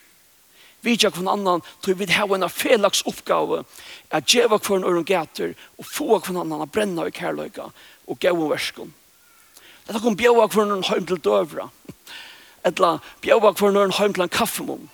vidja 0.83 1.11
kvann 1.11 1.29
annan, 1.29 1.63
tog 1.81 1.99
vi 1.99 2.13
har 2.13 2.35
en 2.35 2.49
felaks 2.51 3.03
oppgave, 3.07 3.63
at 4.11 4.27
djeva 4.27 4.59
kvann 4.59 4.85
øren 4.85 5.07
gater, 5.07 5.55
og 5.79 5.87
få 5.87 6.19
kvann 6.21 6.43
annan 6.43 6.65
å 6.67 6.71
brenne 6.71 7.07
i 7.07 7.15
kærløyga, 7.15 7.71
og 8.07 8.19
gøy 8.19 8.35
verskon. 8.51 8.93
Det 9.87 9.97
er 9.97 10.03
kom 10.03 10.17
bjøva 10.17 10.47
for 10.51 10.69
noen 10.69 10.85
heim 10.87 11.07
til 11.07 11.21
døvra. 11.23 11.69
Etla 12.67 12.97
bjøa 13.23 13.53
hver 13.53 13.75
noen 13.75 13.95
heim 13.99 14.15
til 14.15 14.25
en 14.25 14.33
kaffemån. 14.33 14.87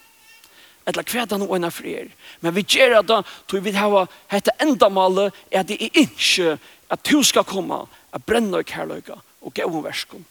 Etla 0.89 1.05
kvæta 1.05 1.37
noen 1.37 1.69
av 1.69 1.77
frier. 1.77 2.09
Men 2.41 2.55
vi 2.57 2.65
gjør 2.65 3.03
det, 3.05 3.21
tog 3.47 3.65
vi 3.65 3.75
hava 3.77 4.07
hette 4.33 4.55
endamålet 4.65 5.37
er 5.53 5.61
at 5.61 5.69
det 5.69 5.77
er 5.83 6.01
ikke 6.05 6.57
at 6.89 7.05
du 7.05 7.21
skal 7.23 7.45
komme 7.45 7.83
at 8.17 8.25
brenne 8.25 8.63
i 8.63 8.65
kærløyga 8.65 9.19
og 9.45 9.55
gøy 9.55 9.83
verskon. 9.85 10.25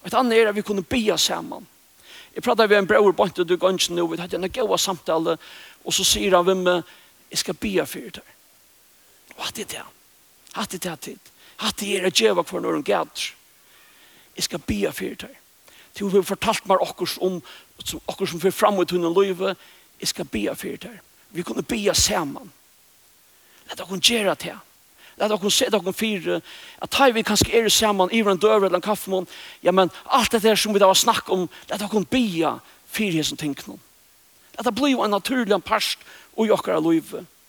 Og 0.00 0.08
et 0.08 0.16
annet 0.16 0.38
er 0.38 0.48
at 0.48 0.56
vi 0.56 0.64
kunne 0.64 0.82
bia 0.82 1.18
saman. 1.20 1.66
Jeg 2.34 2.44
pratar 2.46 2.70
vi 2.70 2.78
en 2.78 2.88
bror 2.88 3.12
på 3.12 3.28
du 3.44 3.56
går 3.56 3.76
ikke 3.76 3.94
nå, 3.94 4.06
vi 4.06 4.16
hadde 4.16 4.36
en 4.36 4.48
gøy 4.48 4.76
samtale, 4.78 5.36
og 5.84 5.92
så 5.92 6.04
sier 6.04 6.36
han 6.36 6.46
ved 6.46 6.54
meg, 6.54 6.82
jeg 7.30 7.38
skal 7.38 7.54
bia 7.54 7.84
fyrir 7.84 8.10
deg. 8.10 8.36
Og 9.36 9.48
at 9.48 9.56
det 9.56 9.68
er 9.68 9.72
det. 9.76 9.99
Hatt 10.54 10.72
det 10.72 10.90
hatt 10.90 11.08
Hatt 11.60 11.80
det 11.80 11.96
er 11.96 12.06
at 12.06 12.16
djeva 12.16 12.42
for 12.42 12.60
når 12.60 12.72
hun 12.72 12.84
gæder. 12.84 13.34
Jeg 14.36 14.44
skal 14.44 14.62
bia 14.64 14.90
fyrir 14.90 15.18
deg. 15.20 15.36
Til 15.94 16.06
hun 16.06 16.14
har 16.14 16.24
fortalt 16.24 16.66
meg 16.68 16.80
okkurs 16.80 17.18
om 17.20 17.42
som, 17.84 18.00
okkur 18.08 18.28
som 18.30 18.40
fyrir 18.40 18.56
fram 18.56 18.78
ut 18.78 18.90
hunden 18.90 19.14
løyve. 19.14 19.54
Jeg 20.00 20.08
skal 20.08 20.24
bia 20.24 20.54
fyrir 20.56 20.78
deg. 20.80 20.98
Vi 21.30 21.42
kunne 21.42 21.62
bia 21.62 21.94
saman. 21.94 22.52
Lett 23.68 23.80
okkur 23.80 24.00
gjerra 24.00 24.34
til. 24.34 24.56
Lett 25.20 25.34
okkur 25.34 25.52
se 25.52 25.68
okkur 25.68 25.92
fyrir. 25.92 26.40
At 26.80 26.94
hei 27.00 27.10
vi 27.12 27.24
kanskje 27.26 27.52
er 27.60 27.68
saman 27.68 28.12
i 28.12 28.22
en 28.22 28.40
døver 28.40 28.66
eller 28.70 28.80
en 28.80 28.86
kaffemån. 28.86 29.28
Ja, 29.62 29.72
men 29.72 29.90
alt 30.06 30.32
det 30.32 30.42
der 30.42 30.56
som 30.56 30.72
vi 30.74 30.80
da 30.80 30.86
var 30.86 30.94
snakk 30.94 31.28
om. 31.28 31.48
Lett 31.68 31.82
okkur 31.82 32.06
bia 32.08 32.58
fyrir 32.88 33.20
hesson 33.20 33.36
tinknum. 33.36 33.80
Lett 34.56 34.64
det 34.64 34.74
blir 34.74 34.94
jo 34.94 35.04
en 35.04 35.10
naturlig 35.10 35.62
parst 35.64 35.98
og 36.36 36.46
i 36.46 36.50
okkar 36.50 36.80
løyve. 36.80 37.20
Lett 37.20 37.39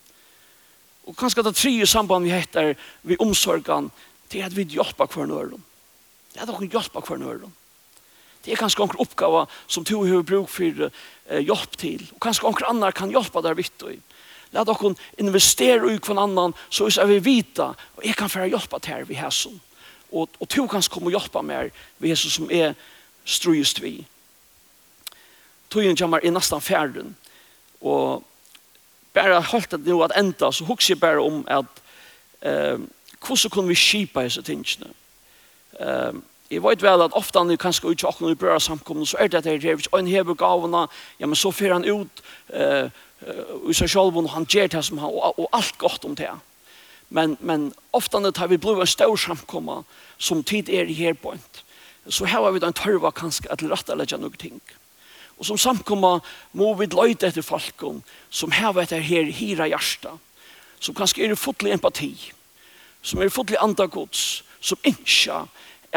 Og 1.10 1.18
kanskje 1.18 1.44
det 1.44 1.56
tre 1.58 1.74
samband 1.90 2.26
vi 2.26 2.34
heter 2.34 2.76
vi 3.08 3.18
omsorgan 3.20 3.90
til 4.30 4.46
at 4.46 4.56
vi 4.56 4.68
hjelper 4.70 5.10
hver 5.10 5.28
nøyre. 5.30 5.58
Det 6.34 6.42
er 6.42 6.48
at 6.48 6.62
vi 6.62 6.70
hjelper 6.72 7.02
hver 7.02 7.20
nøyre. 7.22 7.50
Det 8.42 8.54
er 8.54 8.62
kanskje 8.62 8.82
noen 8.82 9.02
oppgave 9.04 9.46
som 9.68 9.86
du 9.86 9.96
har 10.00 10.24
bruk 10.26 10.50
for 10.50 10.88
eh, 10.88 11.42
hjelp 11.42 11.76
til. 11.78 12.06
Og 12.16 12.22
kanskje 12.24 12.48
noen 12.48 12.70
andre 12.70 12.94
kan 12.96 13.12
hjelpe 13.14 13.44
der 13.46 13.58
vidt 13.58 13.86
og 13.86 13.94
i. 13.94 14.00
La 14.52 14.66
dere 14.68 14.94
investere 15.22 15.94
i 15.94 16.00
hver 16.00 16.20
annan 16.20 16.56
så 16.70 16.90
er 16.90 17.08
vi 17.08 17.22
vita 17.24 17.72
og 17.72 18.02
jeg 18.04 18.18
kan 18.20 18.32
få 18.32 18.50
hjelpe 18.50 18.80
til 18.82 18.98
her 18.98 19.06
vi 19.08 19.20
har. 19.20 19.36
Og, 20.12 20.28
og 20.28 20.50
to 20.50 20.66
kan 20.68 20.84
komme 20.92 21.12
og 21.12 21.16
hjelpe 21.16 21.44
mer 21.46 21.70
ved 22.00 22.10
Jesus 22.10 22.36
som 22.36 22.50
er 22.52 22.74
strøyest 23.26 23.80
vi. 23.84 24.02
Tøyen 25.72 25.96
kommer 25.96 26.20
i 26.20 26.34
nesten 26.34 26.62
ferden. 26.62 27.16
Og 27.80 28.26
bare 29.13 29.41
holdt 29.41 29.71
det 29.71 29.86
nå 29.86 30.02
at 30.06 30.15
enda, 30.17 30.52
så 30.52 30.65
husker 30.65 30.93
jeg 30.93 31.00
bare 31.00 31.24
om 31.24 31.43
at 31.47 31.82
eh, 32.41 32.80
hvordan 33.21 33.52
kunne 33.52 33.67
vi 33.67 33.76
skipa 33.76 34.24
disse 34.24 34.41
tingene. 34.41 34.91
Eh, 35.80 36.13
jeg 36.52 36.63
vet 36.63 36.84
vel 36.84 37.02
at 37.06 37.15
ofte 37.15 37.39
han 37.39 37.52
er 37.52 37.60
kanskje 37.60 37.93
ikke 37.93 38.08
akkurat 38.08 38.36
i 38.36 38.39
brøra 38.39 38.60
samkomne, 38.60 39.06
så 39.08 39.17
er 39.19 39.28
det 39.28 39.43
det 39.43 39.63
her, 39.63 39.76
hvis 39.76 39.88
han 39.93 40.08
hever 40.08 40.36
gavene, 40.36 40.88
ja, 41.19 41.26
men 41.26 41.36
så 41.36 41.52
fyrer 41.52 41.80
han 41.80 41.86
ut 41.88 42.24
eh, 42.54 42.89
i 43.69 43.74
seg 43.74 43.89
selv, 43.89 44.17
og 44.17 44.30
han 44.34 44.45
gjør 44.50 44.67
det 44.67 44.84
som 44.86 44.97
han, 44.97 45.10
og, 45.10 45.39
og 45.39 45.50
alt 45.54 45.78
godt 45.78 46.06
om 46.06 46.15
det. 46.15 46.32
Men, 47.10 47.38
men 47.39 47.74
ofte 47.93 48.19
når 48.19 48.47
vi 48.47 48.58
blir 48.58 48.82
en 48.82 48.88
stor 48.88 49.15
samkomne, 49.15 49.84
som 50.17 50.43
tid 50.43 50.69
er 50.69 50.88
i 50.89 50.93
her 50.93 51.13
på 51.13 51.34
en, 51.36 51.43
så 52.10 52.26
her 52.26 52.41
har 52.41 52.52
vi 52.52 52.63
en 52.65 52.74
tørva 52.74 53.12
kanskje 53.12 53.52
at 53.52 53.63
rette 53.63 53.91
eller 53.93 54.10
gjøre 54.10 54.24
noen 54.24 54.39
ting. 54.39 54.62
Eh, 54.62 54.81
Og 55.42 55.48
som 55.48 55.58
samkomma 55.58 56.20
må 56.54 56.68
vi 56.78 56.86
løyde 56.92 57.26
etter 57.32 57.42
falkon 57.42 58.04
som 58.30 58.54
hever 58.54 58.84
etter 58.84 59.02
her 59.02 59.32
hira 59.34 59.66
hjärsta, 59.66 60.14
som 60.78 60.94
kanskje 60.94 61.26
er 61.26 61.40
fotlig 61.40 61.74
empati, 61.74 62.12
som 63.02 63.22
er 63.22 63.34
fotlig 63.34 63.58
andagods, 63.58 64.44
som 64.62 64.78
innskja 64.86 65.48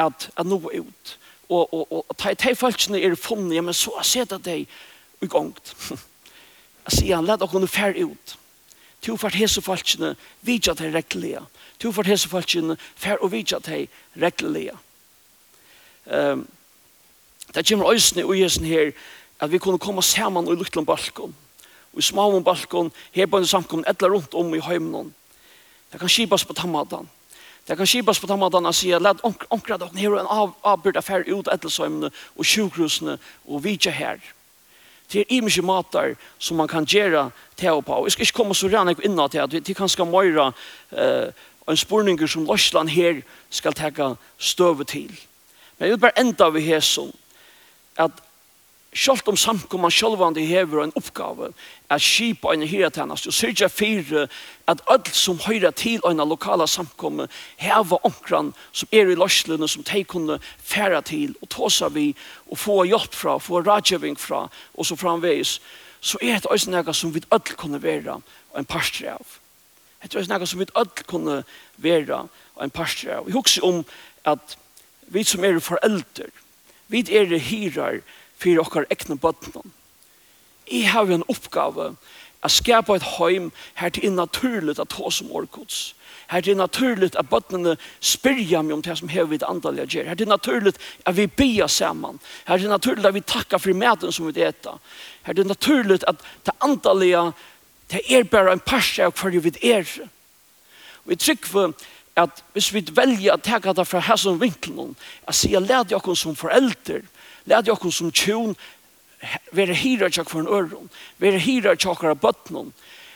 at, 0.00 0.30
at 0.32 0.48
nå 0.48 0.56
ut. 0.64 1.12
Og, 1.52 1.74
og, 1.74 1.92
og, 1.92 2.06
og 2.08 2.16
de 2.24 2.54
folkene 2.56 3.02
er 3.04 3.18
funnet, 3.20 3.60
men 3.60 3.76
så 3.76 3.92
har 3.98 4.08
sett 4.08 4.32
at 4.32 4.46
de 4.48 4.64
er 4.64 5.28
gongt. 5.28 5.74
Jeg 6.88 6.96
sier 6.96 7.20
han, 7.20 7.28
let 7.28 7.44
dere 7.44 7.68
fær 7.68 8.00
ut. 8.00 8.36
Tu 9.04 9.12
fart 9.20 9.36
hese 9.36 9.60
folkene 9.60 10.14
vidja 10.44 10.72
de 10.72 10.88
reglelige. 10.92 11.44
Tu 11.80 11.90
fart 11.92 12.08
hese 12.08 12.28
folkene 12.32 12.78
fære 12.96 13.20
og 13.20 13.32
vidja 13.32 13.60
til 13.60 13.88
reglelige. 14.16 14.72
Um, 16.08 16.48
det 17.54 17.68
kommer 17.68 17.92
øyne 17.92 18.24
og 18.24 18.34
hessen 18.34 18.64
her, 18.64 18.92
at 19.44 19.52
vi 19.52 19.58
kunne 19.58 19.78
komme 19.78 20.02
sammen 20.02 20.48
i 20.48 20.56
lukten 20.56 20.86
balkon, 20.86 21.34
og 21.92 21.98
i 21.98 22.02
smaum 22.02 22.44
balkon, 22.44 22.92
her 23.12 23.26
på 23.26 23.38
en 23.38 23.46
samkom, 23.46 23.84
et 23.86 24.02
eller 24.02 24.16
rundt 24.16 24.34
om 24.34 24.54
i 24.54 24.60
heimnon. 24.60 25.12
Det 25.92 26.00
kan 26.00 26.08
skibas 26.08 26.44
på 26.44 26.54
tammadan. 26.54 27.08
Det 27.68 27.76
kan 27.76 27.86
skibas 27.86 28.20
på 28.20 28.26
tammadan 28.26 28.66
og 28.66 28.74
sier, 28.74 29.00
let 29.00 29.22
omkra 29.24 29.78
dere 29.80 29.96
her 29.96 30.16
en 30.18 30.30
av, 30.30 30.56
avbyrd 30.66 30.98
affær 31.00 31.24
ut 31.28 31.48
etelsøymene 31.52 32.10
og 32.36 32.48
sjukrusene 32.48 33.18
og 33.46 33.64
vidje 33.64 33.92
her. 33.94 34.18
Det 35.12 35.20
er 35.22 35.36
imiske 35.36 35.62
matar 35.62 36.16
som 36.38 36.56
man 36.56 36.68
kan 36.68 36.84
gjøre 36.88 37.30
til 37.56 37.78
og 37.78 37.84
på. 37.84 38.00
Jeg 38.04 38.12
skal 38.12 38.26
ikke 38.26 38.36
komme 38.40 38.56
så 38.56 38.68
rann 38.72 38.88
jeg 38.88 39.04
innan 39.04 39.30
til 39.30 39.44
at 39.44 39.54
vi 39.54 39.76
kan 39.76 39.88
skal 39.88 40.08
møyra 40.08 40.50
uh, 40.50 41.28
en 41.68 41.76
spurninger 41.76 42.26
som 42.26 42.46
Løsland 42.48 42.88
her 42.88 43.22
skal 43.50 43.72
ta 43.72 44.14
støve 44.38 44.84
til. 44.84 45.12
Men 45.78 45.88
jeg 45.88 45.90
vil 45.90 46.00
bare 46.00 46.18
enda 46.20 46.48
ved 46.48 46.62
hæsson 46.62 47.12
at 47.96 48.10
Sjalt 48.94 49.26
om 49.28 49.36
samkomman 49.36 49.90
sjálvande 49.90 50.40
hever 50.46 50.84
en 50.84 50.92
oppgave 50.94 51.48
at 51.90 52.02
skipa 52.02 52.52
en 52.54 52.62
hyratennast 52.62 53.26
og 53.26 53.34
syrja 53.34 53.66
fyrir 53.66 54.28
at 54.70 54.84
öll 54.86 55.10
som 55.10 55.40
høyra 55.42 55.72
til 55.74 55.98
en 56.06 56.22
lokala 56.22 56.68
samkomme 56.70 57.26
heva 57.58 57.98
omkran 58.06 58.52
som 58.72 58.88
er 58.92 59.10
i 59.10 59.18
løslene 59.18 59.66
som 59.68 59.82
de 59.82 60.04
kunne 60.04 60.38
færa 60.62 61.02
til 61.02 61.34
og 61.42 61.50
tåsa 61.50 61.90
vi 61.90 62.14
og 62.46 62.58
få 62.58 62.84
hjelp 62.86 63.14
fra, 63.14 63.38
få 63.38 63.64
rådgjøving 63.66 64.14
fra 64.14 64.46
og 64.74 64.86
så 64.86 64.96
framveis 64.96 65.58
så 66.00 66.18
er 66.22 66.38
det 66.38 66.46
også 66.46 66.70
nega 66.70 66.92
som 66.92 67.14
vi 67.14 67.26
öll 67.34 67.56
kunne 67.58 67.82
vera 67.82 68.20
og 68.52 68.58
en 68.58 68.64
parstre 68.64 69.10
av. 69.10 69.38
Det 70.02 70.14
er 70.14 70.20
også 70.20 70.30
noe 70.30 70.46
som 70.46 70.60
vi 70.60 70.70
öll 70.70 71.06
kunne 71.10 71.42
vera 71.82 72.26
og 72.54 72.62
en 72.62 72.70
parstre 72.70 73.16
av. 73.18 73.26
Vi 73.26 73.34
husker 73.34 73.64
om 73.66 73.84
at 74.24 74.58
vi 75.10 75.24
som 75.24 75.44
er 75.44 75.58
foreldre, 75.58 76.30
vi 76.88 77.02
er 77.10 77.32
hyrar, 77.38 78.04
for 78.44 78.60
okkar 78.64 78.88
ekne 78.92 79.16
bøttene. 79.20 79.64
Jeg 80.70 80.90
har 80.92 81.10
en 81.10 81.26
oppgave 81.28 81.94
at 82.44 82.52
skapa 82.52 82.96
et 82.96 83.06
heim 83.16 83.50
her 83.80 83.88
til 83.88 84.06
er 84.06 84.16
naturligt 84.16 84.80
at 84.80 84.88
ta 84.92 85.10
som 85.10 85.32
årkods. 85.32 85.94
Her 86.30 86.40
til 86.40 86.54
er 86.54 86.62
naturligt 86.64 87.16
at 87.16 87.28
bøtnene 87.28 87.76
spyrja 88.00 88.62
meg 88.62 88.76
om 88.76 88.82
det 88.82 88.96
som 88.98 89.08
hever 89.08 89.32
vidt 89.32 89.44
andalega 89.48 89.86
gjer. 89.88 90.08
Her 90.08 90.16
til 90.16 90.28
er 90.28 90.36
naturligt 90.36 90.78
at 91.06 91.16
vi 91.16 91.26
bia 91.26 91.68
saman. 91.68 92.20
Her 92.48 92.58
til 92.58 92.66
er 92.66 92.76
naturligt 92.76 93.06
at 93.06 93.14
vi 93.14 93.20
takkar 93.20 93.58
for 93.58 93.76
maten 93.76 94.12
som 94.12 94.28
vi 94.28 94.44
eta. 94.44 94.76
Her 95.24 95.32
til 95.32 95.44
er 95.44 95.52
naturligt 95.52 96.04
at 96.08 96.20
det 96.46 96.56
andalega 96.64 97.30
det 97.92 98.00
er 98.08 98.24
bare 98.24 98.52
en 98.52 98.64
parse 98.64 99.04
av 99.04 99.12
hver 99.12 99.40
vi 99.40 99.52
er. 99.62 99.84
Vi 101.04 101.16
trykker 101.16 101.74
at 102.16 102.44
hvis 102.54 102.70
vi 102.74 102.84
velger 102.94 103.34
å 103.34 103.42
ta 103.42 103.58
det 103.58 103.86
fra 103.86 104.02
her 104.06 104.18
som 104.20 104.38
vinkelen, 104.40 104.94
at 105.26 105.34
sier, 105.34 105.60
lad 105.60 105.90
jeg 105.90 106.16
som 106.16 106.36
forelder, 106.38 107.02
lad 107.50 107.66
jeg 107.66 107.92
som 107.92 108.12
tjon, 108.14 108.54
være 109.52 109.74
hyrer 109.74 110.12
tjokk 110.12 110.30
for 110.30 110.44
en 110.44 110.50
øron, 110.52 110.90
være 111.18 111.40
hyrer 111.42 111.78
tjokkere 111.80 112.14
av 112.14 112.20
bøttenen, 112.22 112.72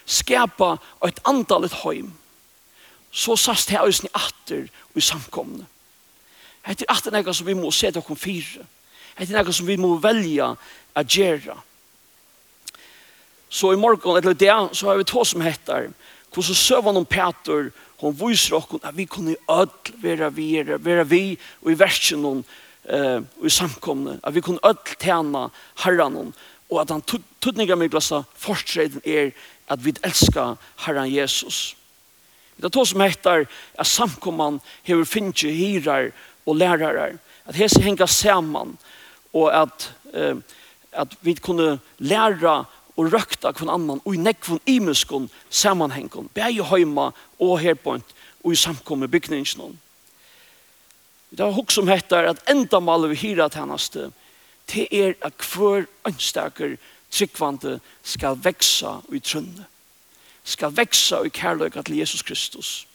skapa 0.08 0.78
et 1.06 1.20
andalet 1.28 1.72
høym, 1.84 2.10
så 3.12 3.36
sast 3.36 3.70
her 3.70 3.86
øyne 3.86 4.10
atter 4.14 4.66
og 4.92 4.98
i 4.98 5.04
samkomne. 5.04 5.66
Hette 6.66 6.84
er 6.84 6.92
atter 6.92 7.14
nega 7.14 7.32
som 7.32 7.46
vi 7.46 7.56
må 7.56 7.70
se 7.72 7.90
dere 7.94 8.16
fire. 8.18 8.64
Hette 9.16 9.32
er 9.32 9.38
nega 9.38 9.52
som 9.54 9.66
vi 9.68 9.78
må 9.80 9.94
velja 10.02 10.52
å 10.52 11.04
gjøre. 11.04 11.56
Så 13.48 13.72
i 13.72 13.80
morgen, 13.80 14.18
eller 14.18 14.36
det, 14.36 14.52
så 14.76 14.90
har 14.90 14.98
vi 14.98 15.06
to 15.08 15.24
som 15.24 15.40
heter, 15.40 15.88
hvordan 16.34 16.58
søvann 16.58 17.00
om 17.00 17.06
Peter 17.08 17.70
og 17.70 17.86
Hon 17.98 18.14
viser 18.14 18.58
okkur 18.58 18.82
at 18.86 18.96
vi 18.96 19.08
kunne 19.10 19.36
öll 19.50 19.92
vera 20.02 20.28
vi, 20.30 20.52
vera 20.62 21.02
vi 21.02 21.38
og 21.64 21.72
i 21.72 21.78
versen 21.78 22.22
hon 22.22 22.44
eh, 22.84 23.18
i 23.42 23.50
samkomne, 23.50 24.20
at 24.22 24.34
vi 24.34 24.42
kunne 24.44 24.62
öll 24.62 24.78
tjena 25.00 25.48
herran 25.82 26.14
hon, 26.14 26.30
og 26.70 26.80
at 26.82 26.92
han 26.94 27.02
tutninga 27.40 27.74
mig 27.74 27.90
glasa 27.90 28.22
forstreden 28.38 29.02
er 29.04 29.32
at 29.68 29.82
vi 29.84 29.96
elska 30.04 30.54
herran 30.84 31.10
Jesus. 31.10 31.74
Det 32.56 32.64
er 32.64 32.74
to 32.74 32.84
som 32.84 33.00
heter 33.00 33.46
at 33.78 33.86
samkomman 33.86 34.60
hever 34.86 35.04
finnje 35.04 35.50
hirar 35.54 36.10
og 36.46 36.56
lærarar, 36.56 37.18
at 37.46 37.58
hese 37.58 37.82
henga 37.82 38.06
saman, 38.06 38.76
og 39.34 39.62
at, 39.62 39.92
eh, 40.14 40.36
at 40.92 41.14
vi 41.20 41.34
kunne 41.34 41.78
læra 41.98 42.64
og 42.98 43.12
røkta 43.12 43.52
kvann 43.54 43.70
annan 43.70 44.00
og 44.02 44.14
i 44.14 44.20
nekvun 44.20 44.60
imuskun 44.66 45.28
samanhengun, 45.50 46.30
bæg 46.34 46.58
heima 46.66 47.12
og 47.38 47.60
herpoint 47.62 48.14
og 48.42 48.52
i 48.52 48.58
samkomme 48.58 49.08
bygningsnån. 49.08 49.78
Det 51.30 51.44
har 51.44 51.52
hokk 51.52 51.70
som 51.70 51.88
heter 51.88 52.30
at 52.30 52.42
enda 52.50 52.80
maler 52.80 53.12
vi 53.12 53.20
hyra 53.22 53.48
tennaste, 53.52 54.08
det 54.72 54.88
er 54.92 55.14
at 55.24 55.36
hver 55.52 55.86
ønstaker 56.08 56.76
tryggvande 57.10 57.78
skal 58.02 58.36
veksa 58.44 58.98
i 59.12 59.20
trunne, 59.20 59.64
skal 60.44 60.74
veksa 60.76 61.22
i 61.24 61.32
kærløyga 61.32 61.82
til 61.82 62.00
Jesus 62.00 62.22
Kristus. 62.22 62.86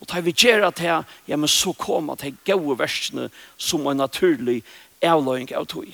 Og 0.00 0.08
tar 0.08 0.24
vi 0.24 0.32
gjerra 0.32 0.70
til, 0.72 1.04
ja, 1.28 1.36
men 1.36 1.48
så 1.48 1.72
koma 1.76 2.16
til 2.16 2.36
gode 2.46 2.78
versene 2.78 3.28
som 3.58 3.86
en 3.86 4.00
naturlig 4.00 4.62
avløying 5.02 5.52
av 5.56 5.66
tog. 5.68 5.90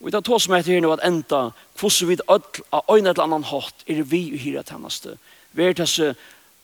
Og 0.00 0.08
vi 0.08 0.12
tar 0.14 0.24
tås 0.24 0.48
med 0.48 0.62
etter 0.62 0.78
her 0.78 0.84
nå 0.84 0.94
at 0.94 1.04
enda 1.04 1.50
hvordan 1.76 2.08
vi 2.08 2.16
ødel 2.16 2.62
av 2.72 2.88
øyne 2.88 3.12
eller 3.12 3.24
annan 3.26 3.48
hatt 3.50 3.84
er 3.86 4.02
vi 4.02 4.22
i 4.32 4.40
hyra 4.40 4.62
tjeneste. 4.64 5.18
Vi 5.52 5.64
er 5.64 5.74
til 5.74 5.84
disse 5.84 6.14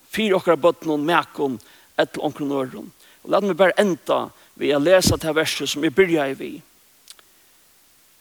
fire 0.08 0.38
okkara 0.38 0.56
bøttene, 0.56 0.96
mekon, 0.96 1.58
etter 2.00 2.24
omkring 2.24 2.52
øren. 2.52 2.92
Og 3.24 3.30
la 3.30 3.42
meg 3.44 3.58
bare 3.58 3.76
enda 3.80 4.30
vi 4.56 4.72
har 4.72 4.80
lesa 4.80 5.18
til 5.20 5.36
verset 5.36 5.68
som 5.68 5.84
vi 5.84 5.92
begynner 5.92 6.32
i 6.32 6.38
vi. 6.38 6.52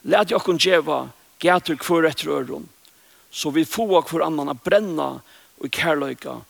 Læt 0.03 0.31
jeg 0.31 0.39
okkon 0.39 0.59
djeva 0.59 1.05
gater 1.39 1.79
hver 1.79 2.09
etter 2.09 2.33
øren, 2.35 2.67
så 3.31 3.49
vi 3.55 3.63
får 3.65 4.09
hver 4.09 4.27
annen 4.27 4.51
å 4.51 4.59
brenne 4.67 5.09
og 5.61 5.71
kærløyke 5.71 6.41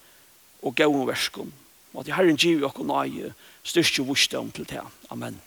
og 0.65 0.75
gå 0.75 0.89
om 0.89 1.05
versken. 1.07 1.53
Og 1.93 2.01
at 2.01 2.15
herren 2.17 2.39
giv 2.41 2.65
okkon 2.65 2.89
nøye 2.89 3.35
styrkje 3.63 4.05
vursdom 4.09 4.49
til 4.51 4.65
det. 4.69 4.81
Amen. 5.13 5.37